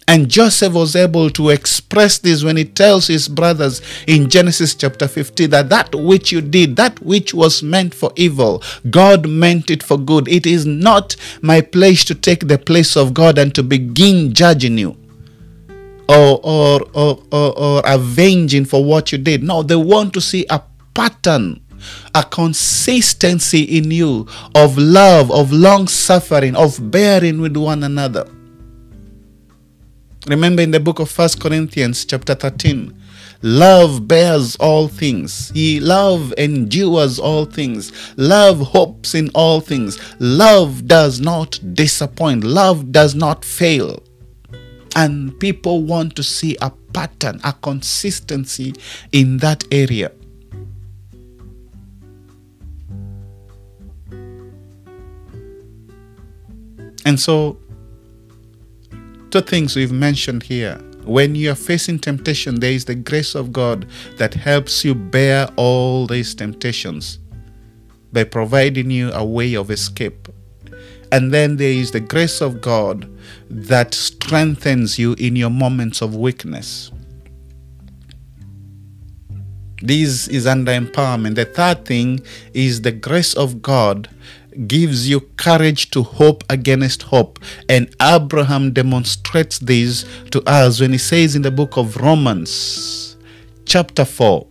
[0.07, 5.07] And Joseph was able to express this when he tells his brothers in Genesis chapter
[5.07, 9.81] 50 that that which you did, that which was meant for evil, God meant it
[9.81, 10.27] for good.
[10.27, 14.77] It is not my place to take the place of God and to begin judging
[14.77, 14.95] you.
[16.07, 19.41] Or, or, or, or, or avenging for what you did.
[19.41, 20.61] No, they want to see a
[20.93, 21.61] pattern
[22.15, 28.27] a consistency in you of love, of long suffering, of bearing with one another.
[30.27, 32.91] Remember in the book of First Corinthians chapter 13,
[33.43, 35.51] love bears all things.
[35.51, 37.91] He love endures all things.
[38.17, 39.99] Love hopes in all things.
[40.19, 42.43] Love does not disappoint.
[42.43, 44.01] Love does not fail.
[44.95, 48.73] And people want to see a pattern, a consistency
[49.11, 50.11] in that area.
[57.05, 57.59] And so
[59.35, 60.77] two things we've mentioned here.
[61.03, 65.49] When you are facing temptation, there is the grace of God that helps you bear
[65.57, 67.19] all these temptations
[68.13, 70.29] by providing you a way of escape.
[71.11, 73.13] And then there is the grace of God
[73.49, 76.93] that strengthens you in your moments of weakness.
[79.81, 81.35] This is under empowerment.
[81.35, 82.21] The third thing
[82.53, 84.07] is the grace of God
[84.67, 87.39] gives you courage to hope against hope.
[87.69, 93.17] And Abraham demonstrates this to us when he says in the book of Romans,
[93.65, 94.47] chapter 4,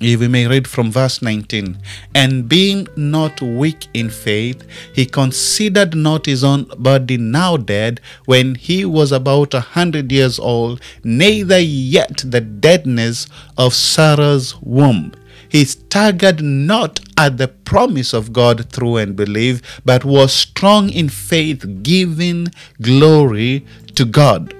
[0.00, 1.76] If we may read from verse 19,
[2.14, 4.64] and being not weak in faith,
[4.94, 10.38] he considered not his own body now dead when he was about a hundred years
[10.38, 13.26] old, neither yet the deadness
[13.58, 15.12] of Sarah's womb.
[15.50, 21.08] He staggered not at the promise of God through and believe, but was strong in
[21.08, 22.48] faith, giving
[22.80, 24.54] glory to God.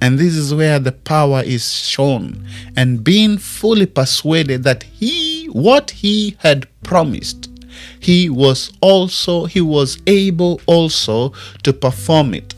[0.00, 2.46] And this is where the power is shown.
[2.76, 7.50] And being fully persuaded that he, what he had promised,
[8.00, 11.32] he was also, he was able also
[11.62, 12.54] to perform it.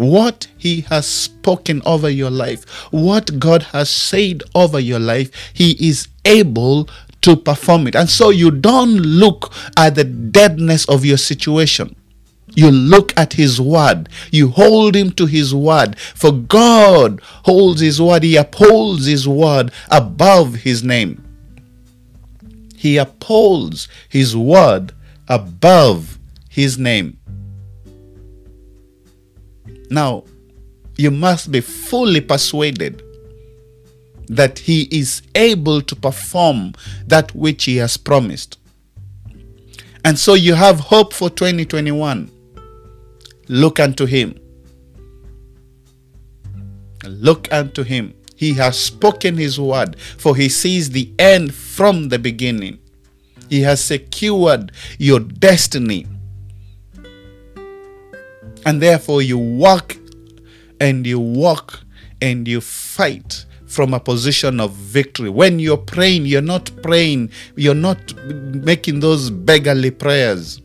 [0.00, 5.72] What he has spoken over your life, what God has said over your life, he
[5.72, 6.88] is able
[7.20, 7.94] to perform it.
[7.94, 11.94] And so you don't look at the deadness of your situation.
[12.56, 14.08] You look at His word.
[14.30, 15.98] You hold Him to His word.
[15.98, 18.22] For God holds His word.
[18.22, 21.22] He upholds His word above His name.
[22.74, 24.92] He upholds His word
[25.28, 27.19] above His name.
[29.90, 30.24] Now,
[30.96, 33.02] you must be fully persuaded
[34.28, 36.74] that He is able to perform
[37.06, 38.58] that which He has promised.
[40.04, 42.30] And so you have hope for 2021
[43.50, 44.38] Look unto him.
[47.04, 48.14] Look unto him.
[48.36, 52.78] He has spoken his word, for he sees the end from the beginning.
[53.48, 54.70] He has secured
[55.00, 56.06] your destiny.
[58.66, 59.96] And therefore, you walk
[60.80, 61.80] and you walk
[62.20, 65.30] and you fight from a position of victory.
[65.30, 70.60] When you're praying, you're not praying, you're not making those beggarly prayers.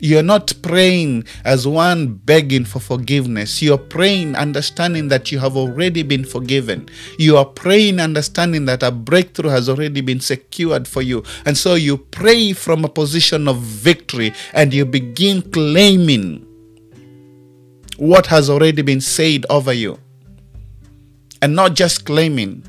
[0.00, 3.60] You're not praying as one begging for forgiveness.
[3.60, 6.88] You're praying understanding that you have already been forgiven.
[7.18, 11.22] You are praying understanding that a breakthrough has already been secured for you.
[11.44, 16.46] And so you pray from a position of victory and you begin claiming
[17.98, 19.98] what has already been said over you.
[21.42, 22.64] And not just claiming,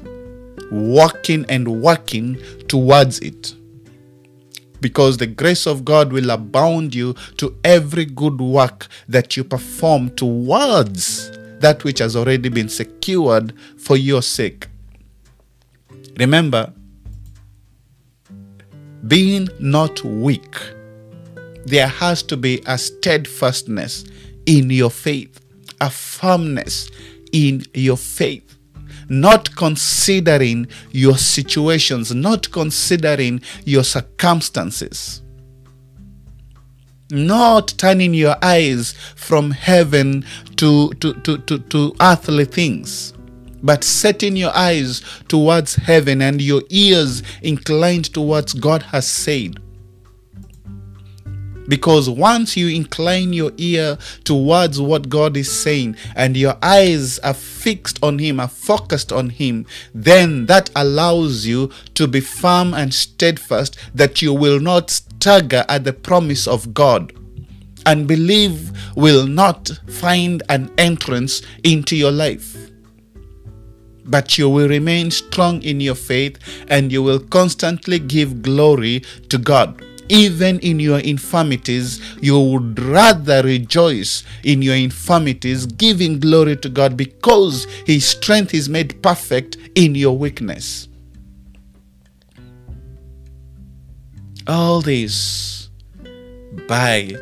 [0.70, 3.56] walking and working towards it
[4.82, 10.10] because the grace of God will abound you to every good work that you perform
[10.16, 14.68] towards that which has already been secured for your sake.
[16.18, 16.74] Remember,
[19.08, 20.58] being not weak,
[21.66, 24.06] there has to be a steadfastness
[24.46, 25.40] in your faith,
[25.80, 26.90] a firmness
[27.32, 28.58] in your faith
[29.12, 35.22] not considering your situations, not considering your circumstances,
[37.12, 40.24] not turning your eyes from heaven
[40.56, 43.14] to, to, to, to, to earthly things
[43.64, 49.60] but setting your eyes towards heaven and your ears inclined towards God has said.
[51.68, 57.34] Because once you incline your ear towards what God is saying and your eyes are
[57.34, 62.94] fixed on Him, are focused on Him, then that allows you to be firm and
[62.94, 67.14] steadfast that you will not stagger at the promise of God.
[67.86, 72.58] And believe will not find an entrance into your life
[74.04, 76.38] but you will remain strong in your faith
[76.68, 79.00] and you will constantly give glory
[79.30, 79.82] to God
[80.12, 86.98] even in your infirmities, you would rather rejoice in your infirmities, giving glory to God
[86.98, 90.90] because His strength is made perfect in your weakness.
[94.48, 95.70] All this
[96.68, 97.16] by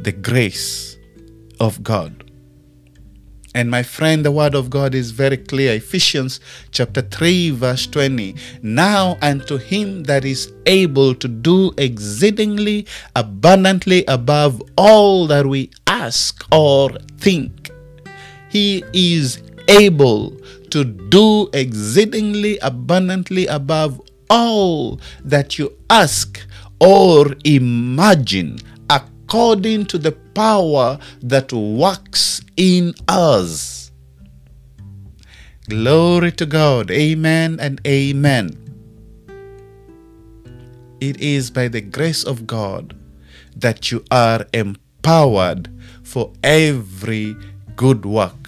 [0.00, 0.96] the grace
[1.60, 2.21] of God.
[3.54, 5.74] And my friend, the word of God is very clear.
[5.74, 6.40] Ephesians
[6.70, 8.34] chapter 3, verse 20.
[8.62, 16.46] Now unto him that is able to do exceedingly abundantly above all that we ask
[16.50, 17.70] or think.
[18.48, 20.36] He is able
[20.70, 24.00] to do exceedingly abundantly above
[24.30, 26.40] all that you ask
[26.80, 28.58] or imagine
[29.32, 33.90] according to the power that works in us.
[35.70, 36.90] Glory to God.
[36.90, 38.50] Amen and amen.
[41.00, 42.94] It is by the grace of God
[43.56, 45.70] that you are empowered
[46.02, 47.34] for every
[47.74, 48.41] good work.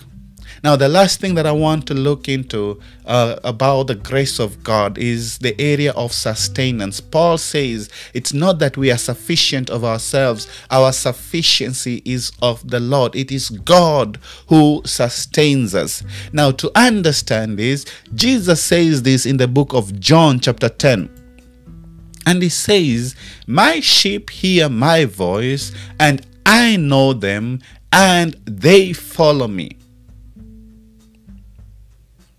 [0.65, 4.65] Now, the last thing that I want to look into uh, about the grace of
[4.65, 7.03] God is the area of sustenance.
[7.03, 12.81] Paul says it's not that we are sufficient of ourselves, our sufficiency is of the
[12.81, 13.15] Lord.
[13.15, 16.03] It is God who sustains us.
[16.33, 17.85] Now, to understand this,
[18.15, 21.11] Jesus says this in the book of John, chapter 10.
[22.25, 23.15] And he says,
[23.47, 27.61] My sheep hear my voice, and I know them,
[27.93, 29.77] and they follow me.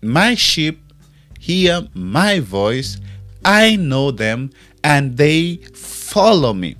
[0.02, 0.80] My sheep
[1.38, 2.98] hear my voice,
[3.44, 4.50] I know them,
[4.82, 6.76] and they follow me.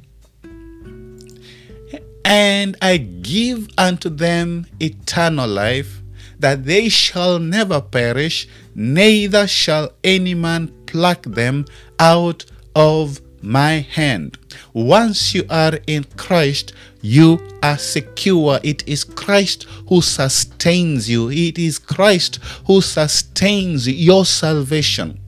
[2.24, 6.02] And I give unto them eternal life,
[6.38, 11.64] that they shall never perish, neither shall any man pluck them
[11.98, 12.44] out
[12.74, 14.36] of my hand.
[14.72, 16.72] Once you are in Christ,
[17.07, 18.59] you are secure.
[18.62, 25.20] It is Christ who sustains you, it is Christ who sustains your salvation.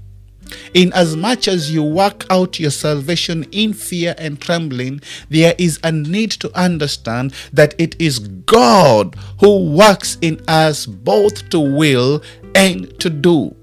[0.75, 5.79] In as much as you work out your salvation in fear and trembling, there is
[5.85, 12.23] a need to understand that it is God who works in us both to will
[12.55, 13.55] and to do.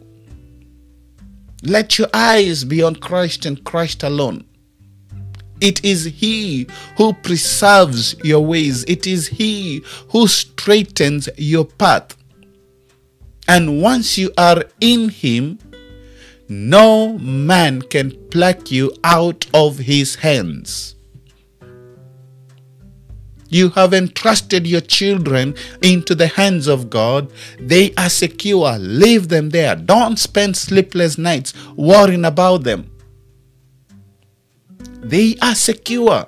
[1.63, 4.45] Let your eyes be on Christ and Christ alone.
[5.61, 8.83] It is He who preserves your ways.
[8.87, 12.17] It is He who straightens your path.
[13.47, 15.59] And once you are in Him,
[16.49, 20.95] no man can pluck you out of His hands.
[23.47, 27.31] You have entrusted your children into the hands of God.
[27.59, 28.77] They are secure.
[28.77, 29.75] Leave them there.
[29.75, 32.91] Don't spend sleepless nights worrying about them.
[35.05, 36.25] They are secure.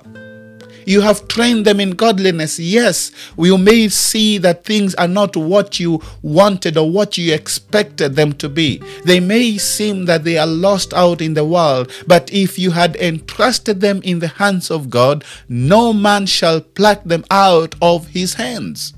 [0.86, 2.60] You have trained them in godliness.
[2.60, 8.14] Yes, you may see that things are not what you wanted or what you expected
[8.14, 8.80] them to be.
[9.04, 12.94] They may seem that they are lost out in the world, but if you had
[12.96, 18.34] entrusted them in the hands of God, no man shall pluck them out of his
[18.34, 18.94] hands.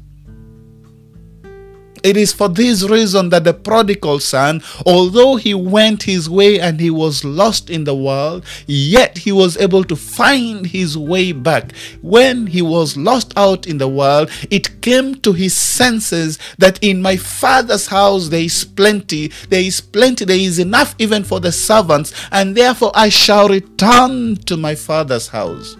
[2.02, 6.80] It is for this reason that the prodigal son, although he went his way and
[6.80, 11.72] he was lost in the world, yet he was able to find his way back.
[12.00, 17.02] When he was lost out in the world, it came to his senses that in
[17.02, 21.52] my father's house there is plenty, there is plenty, there is enough even for the
[21.52, 25.76] servants, and therefore I shall return to my father's house.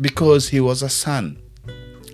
[0.00, 1.38] Because he was a son.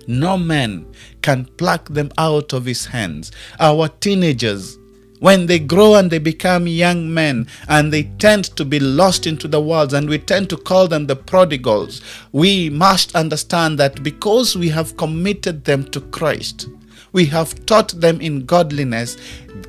[0.07, 0.85] No man
[1.21, 3.31] can pluck them out of his hands.
[3.59, 4.77] Our teenagers,
[5.19, 9.47] when they grow and they become young men and they tend to be lost into
[9.47, 12.01] the world and we tend to call them the prodigals,
[12.31, 16.67] we must understand that because we have committed them to Christ,
[17.13, 19.17] we have taught them in godliness,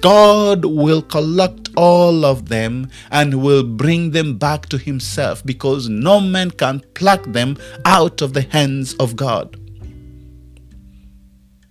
[0.00, 6.20] God will collect all of them and will bring them back to Himself because no
[6.20, 9.58] man can pluck them out of the hands of God.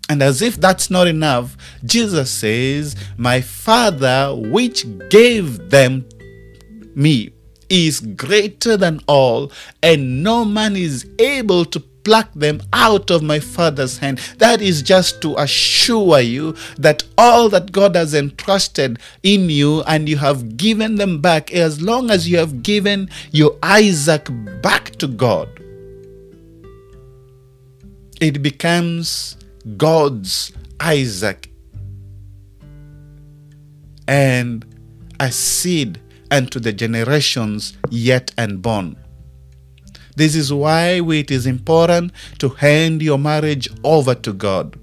[0.09, 6.07] And as if that's not enough, Jesus says, My Father, which gave them
[6.95, 7.33] me,
[7.69, 9.51] is greater than all,
[9.83, 14.19] and no man is able to pluck them out of my Father's hand.
[14.37, 20.07] That is just to assure you that all that God has entrusted in you and
[20.07, 24.29] you have given them back, as long as you have given your Isaac
[24.61, 25.49] back to God,
[28.21, 29.35] it becomes
[29.75, 31.51] God's Isaac
[34.07, 34.65] and
[35.19, 35.99] a seed
[36.31, 38.95] unto the generations yet unborn.
[40.15, 44.79] This is why it is important to hand your marriage over to God.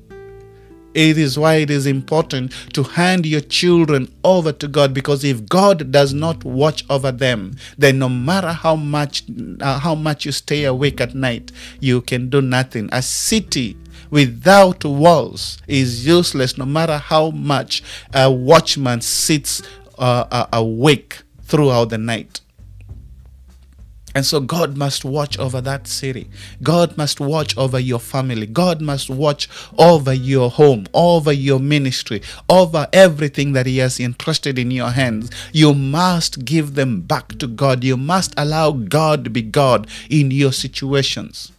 [0.94, 5.44] It is why it is important to hand your children over to God because if
[5.48, 9.24] God does not watch over them, then no matter how much
[9.60, 12.88] uh, how much you stay awake at night, you can do nothing.
[12.92, 13.76] A city
[14.14, 17.82] without walls is useless no matter how much
[18.14, 19.60] a watchman sits
[19.98, 22.40] uh, uh, awake throughout the night.
[24.14, 26.30] And so God must watch over that city.
[26.62, 28.46] God must watch over your family.
[28.46, 34.60] God must watch over your home, over your ministry, over everything that He has entrusted
[34.60, 35.28] in your hands.
[35.52, 37.82] You must give them back to God.
[37.82, 41.50] You must allow God to be God in your situations.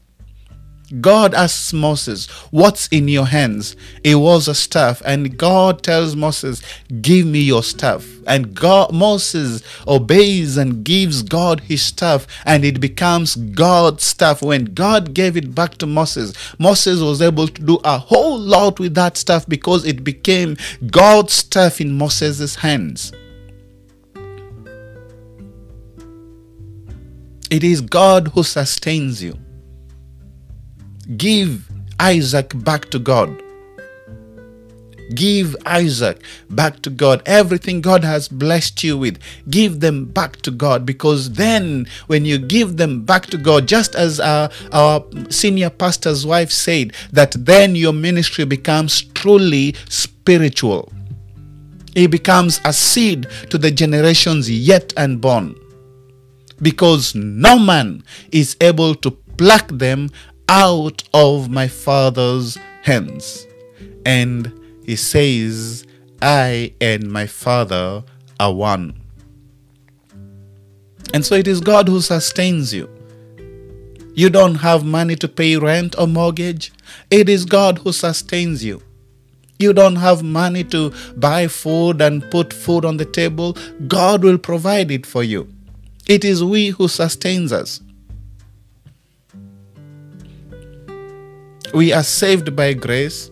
[1.01, 3.75] God asks Moses, What's in your hands?
[4.03, 5.01] It was a staff.
[5.05, 6.61] And God tells Moses,
[7.01, 8.07] Give me your staff.
[8.27, 14.41] And God Moses obeys and gives God his staff, and it becomes God's staff.
[14.41, 18.79] When God gave it back to Moses, Moses was able to do a whole lot
[18.79, 23.11] with that staff because it became God's staff in Moses' hands.
[27.51, 29.37] It is God who sustains you.
[31.17, 33.41] Give Isaac back to God.
[35.13, 37.21] Give Isaac back to God.
[37.27, 42.39] Everything God has blessed you with, give them back to God because then, when you
[42.39, 47.75] give them back to God, just as our, our senior pastor's wife said, that then
[47.75, 50.91] your ministry becomes truly spiritual.
[51.93, 55.55] It becomes a seed to the generations yet unborn
[56.61, 60.09] because no man is able to pluck them
[60.49, 63.47] out of my father's hands.
[64.05, 64.51] And
[64.85, 65.85] he says,
[66.21, 68.03] I and my father
[68.39, 69.01] are one.
[71.13, 72.89] And so it is God who sustains you.
[74.13, 76.71] You don't have money to pay rent or mortgage.
[77.11, 78.81] It is God who sustains you.
[79.59, 83.57] You don't have money to buy food and put food on the table.
[83.87, 85.47] God will provide it for you.
[86.07, 87.81] It is we who sustains us.
[91.75, 93.29] We are saved by grace.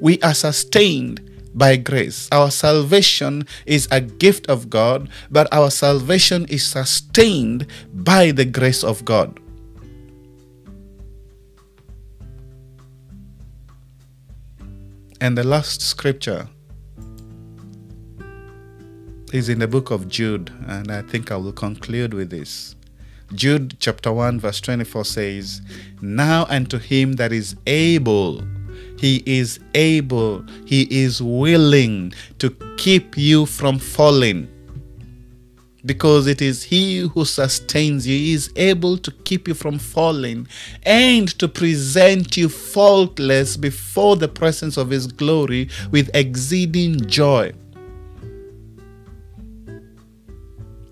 [0.00, 1.20] We are sustained
[1.52, 2.30] by grace.
[2.32, 8.82] Our salvation is a gift of God, but our salvation is sustained by the grace
[8.84, 9.38] of God.
[15.20, 16.48] And the last scripture
[19.34, 22.76] is in the book of Jude, and I think I will conclude with this.
[23.32, 25.62] Jude chapter 1, verse 24 says,
[26.00, 28.44] Now unto him that is able,
[28.98, 34.48] he is able, he is willing to keep you from falling.
[35.84, 40.48] Because it is he who sustains you, he is able to keep you from falling
[40.84, 47.52] and to present you faultless before the presence of his glory with exceeding joy.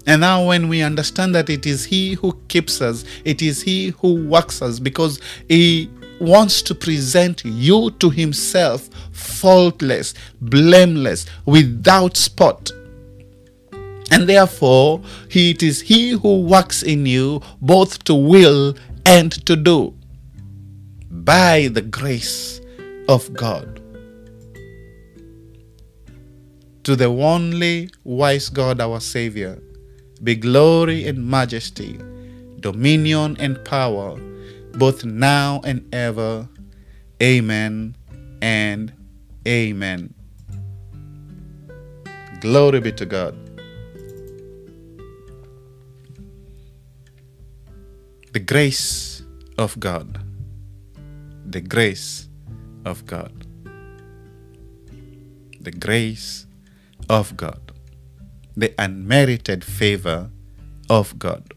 [0.06, 3.88] And now, when we understand that it is He who keeps us, it is He
[4.00, 5.88] who works us because He
[6.20, 12.70] wants to present you to Himself faultless, blameless, without spot.
[14.10, 15.00] And therefore,
[15.30, 18.74] he, it is He who works in you both to will
[19.06, 19.94] and to do
[21.10, 22.60] by the grace
[23.08, 23.80] of God.
[26.84, 29.62] To the only wise God, our Savior
[30.22, 31.98] be glory and majesty,
[32.60, 34.16] dominion and power,
[34.74, 36.48] both now and ever.
[37.20, 37.96] Amen
[38.40, 38.92] and
[39.46, 40.14] amen.
[42.40, 43.34] Glory be to God.
[48.32, 49.22] The grace
[49.58, 50.18] of God.
[51.46, 52.28] The grace
[52.84, 53.46] of God.
[55.60, 56.46] The grace
[57.08, 57.61] of God
[58.56, 60.30] the unmerited favor
[60.90, 61.54] of God.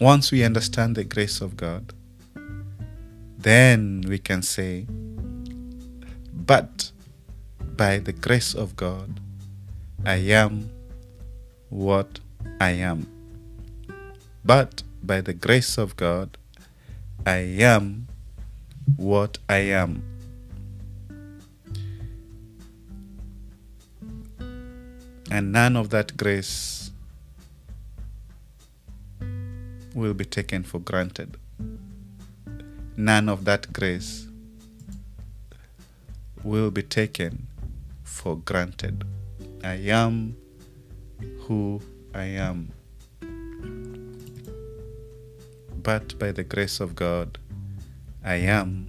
[0.00, 1.92] Once we understand the grace of God,
[3.38, 4.86] then we can say,
[6.32, 6.90] But
[7.76, 9.20] by the grace of God,
[10.04, 10.70] I am
[11.70, 12.20] what
[12.60, 13.06] I am.
[14.44, 16.36] But by the grace of God,
[17.24, 18.08] I am
[18.96, 20.02] what I am.
[25.30, 26.90] And none of that grace
[29.94, 31.36] will be taken for granted.
[32.96, 34.28] None of that grace
[36.44, 37.46] will be taken
[38.04, 39.04] for granted.
[39.64, 40.36] I am
[41.40, 41.80] who
[42.14, 42.70] I am.
[45.82, 47.38] But by the grace of God,
[48.26, 48.86] I am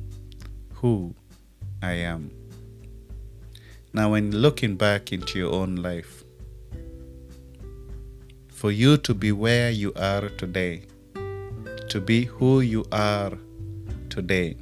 [0.75, 1.13] who
[1.81, 2.31] I am.
[3.91, 6.23] Now, when looking back into your own life,
[8.47, 10.83] for you to be where you are today,
[11.89, 13.38] to be who you are
[14.09, 14.55] today,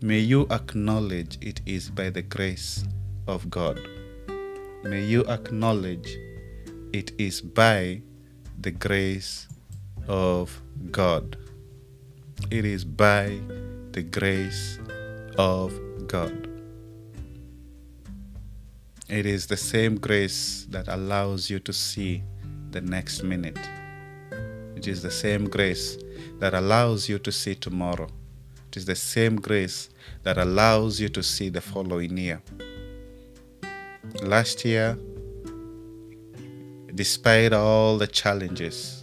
[0.00, 2.84] may you acknowledge it is by the grace
[3.26, 3.80] of God.
[4.84, 6.16] May you acknowledge
[6.92, 8.02] it is by
[8.60, 9.48] the grace
[10.06, 10.62] of
[10.92, 11.41] God.
[12.50, 13.40] It is by
[13.92, 14.78] the grace
[15.38, 15.72] of
[16.06, 16.48] God.
[19.08, 22.22] It is the same grace that allows you to see
[22.70, 23.58] the next minute.
[24.76, 25.98] It is the same grace
[26.38, 28.08] that allows you to see tomorrow.
[28.68, 29.90] It is the same grace
[30.22, 32.42] that allows you to see the following year.
[34.22, 34.98] Last year,
[36.94, 39.01] despite all the challenges,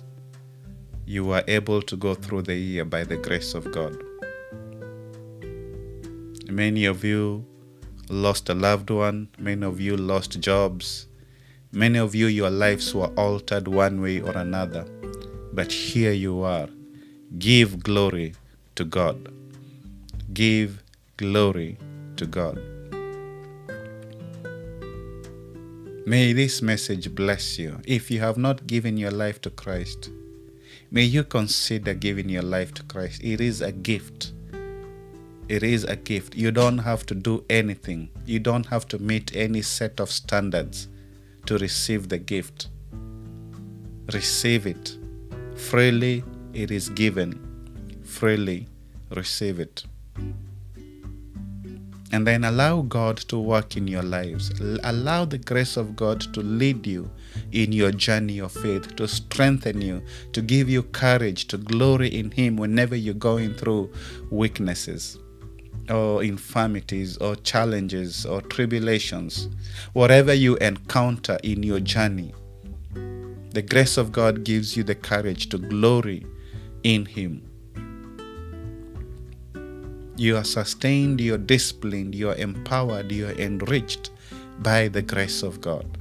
[1.09, 3.97] you were able to go through the year by the grace of God.
[6.47, 7.43] Many of you
[8.11, 11.07] lost a loved one, many of you lost jobs,
[11.71, 14.85] many of you, your lives were altered one way or another.
[15.51, 16.69] But here you are.
[17.39, 18.35] Give glory
[18.75, 19.33] to God.
[20.31, 20.83] Give
[21.17, 21.79] glory
[22.17, 22.61] to God.
[26.05, 27.79] May this message bless you.
[27.85, 30.11] If you have not given your life to Christ,
[30.91, 33.21] may you consider giving your life to Christ.
[33.23, 34.33] It is a gift.
[35.47, 36.35] It is a gift.
[36.35, 40.87] You don't have to do anything, you don't have to meet any set of standards
[41.45, 42.67] to receive the gift.
[44.13, 44.97] Receive it.
[45.55, 46.23] Freely
[46.53, 47.39] it is given,
[48.03, 48.67] freely
[49.09, 49.83] receive it
[52.11, 54.51] and then allow God to work in your lives.
[54.83, 57.09] Allow the grace of God to lead you
[57.51, 60.01] in your journey of faith, to strengthen you,
[60.33, 63.91] to give you courage, to glory in Him whenever you're going through
[64.31, 65.19] weaknesses
[65.89, 69.49] or infirmities or challenges or tribulations.
[69.93, 72.33] Whatever you encounter in your journey,
[73.51, 76.25] the grace of God gives you the courage to glory
[76.83, 77.48] in Him
[80.19, 84.11] you are sustained, you're disciplined, you're empowered, you're enriched
[84.59, 85.97] by the grace of God.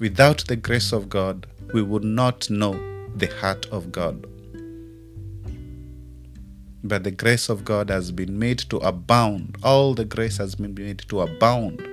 [0.00, 2.72] Without the grace of God, we would not know
[3.16, 4.26] the heart of God.
[6.82, 9.58] But the grace of God has been made to abound.
[9.62, 11.86] All the grace has been made to abound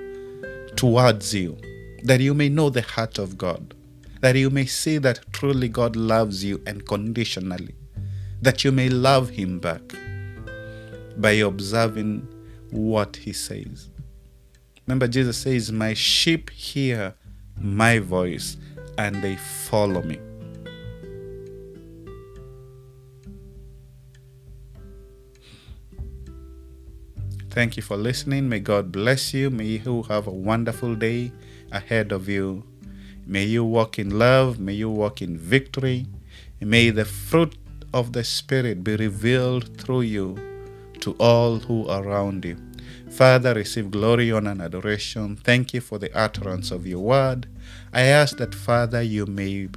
[0.74, 1.58] towards you,
[2.04, 3.74] that you may know the heart of God,
[4.22, 7.74] that you may see that truly God loves you unconditionally,
[8.40, 9.82] that you may love Him back
[11.20, 12.26] by observing
[12.70, 13.90] what he says.
[14.86, 17.14] Remember, Jesus says, My sheep hear
[17.58, 18.56] my voice
[18.98, 20.18] and they follow me.
[27.50, 28.48] Thank you for listening.
[28.48, 29.50] May God bless you.
[29.50, 31.32] May you have a wonderful day
[31.72, 32.64] ahead of you.
[33.26, 34.60] May you walk in love.
[34.60, 36.06] May you walk in victory.
[36.60, 37.56] May the fruit
[37.92, 40.49] of the Spirit be revealed through you
[41.00, 42.56] to all who are around you.
[43.10, 45.36] Father, receive glory, honor, and adoration.
[45.36, 47.48] Thank you for the utterance of your word.
[47.92, 49.68] I ask that, Father, you may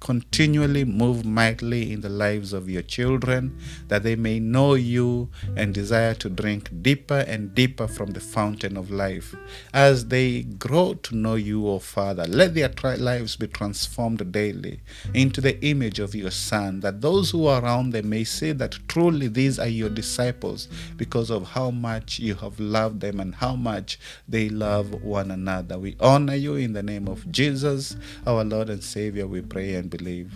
[0.00, 5.74] continually move mightily in the lives of your children, that they may know you and
[5.74, 9.34] desire to drink deeper and deeper from the fountain of life.
[9.72, 14.80] As they grow to know you, O Father, let their lives be transformed daily
[15.14, 18.78] into the image of your Son, that those who are around them may say that
[18.88, 23.54] truly these are your disciples because of how much you have loved them and how
[23.54, 25.78] much they love one another.
[25.78, 27.96] We honor you in the name of Jesus,
[28.26, 30.32] our Lord and Savior, we pray and believe.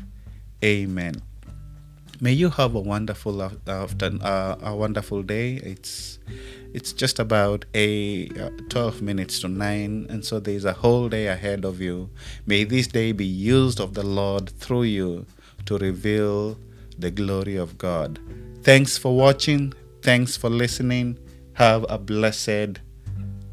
[0.64, 1.14] Amen.
[2.20, 5.54] May you have a wonderful after uh, a wonderful day.
[5.56, 6.18] It's
[6.72, 11.26] it's just about a uh, 12 minutes to 9 and so there's a whole day
[11.26, 12.10] ahead of you.
[12.46, 15.26] May this day be used of the Lord through you
[15.66, 16.58] to reveal
[16.98, 18.20] the glory of God.
[18.62, 19.72] Thanks for watching.
[20.02, 21.18] Thanks for listening.
[21.54, 22.80] Have a blessed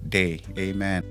[0.08, 0.42] day.
[0.58, 1.04] Amen.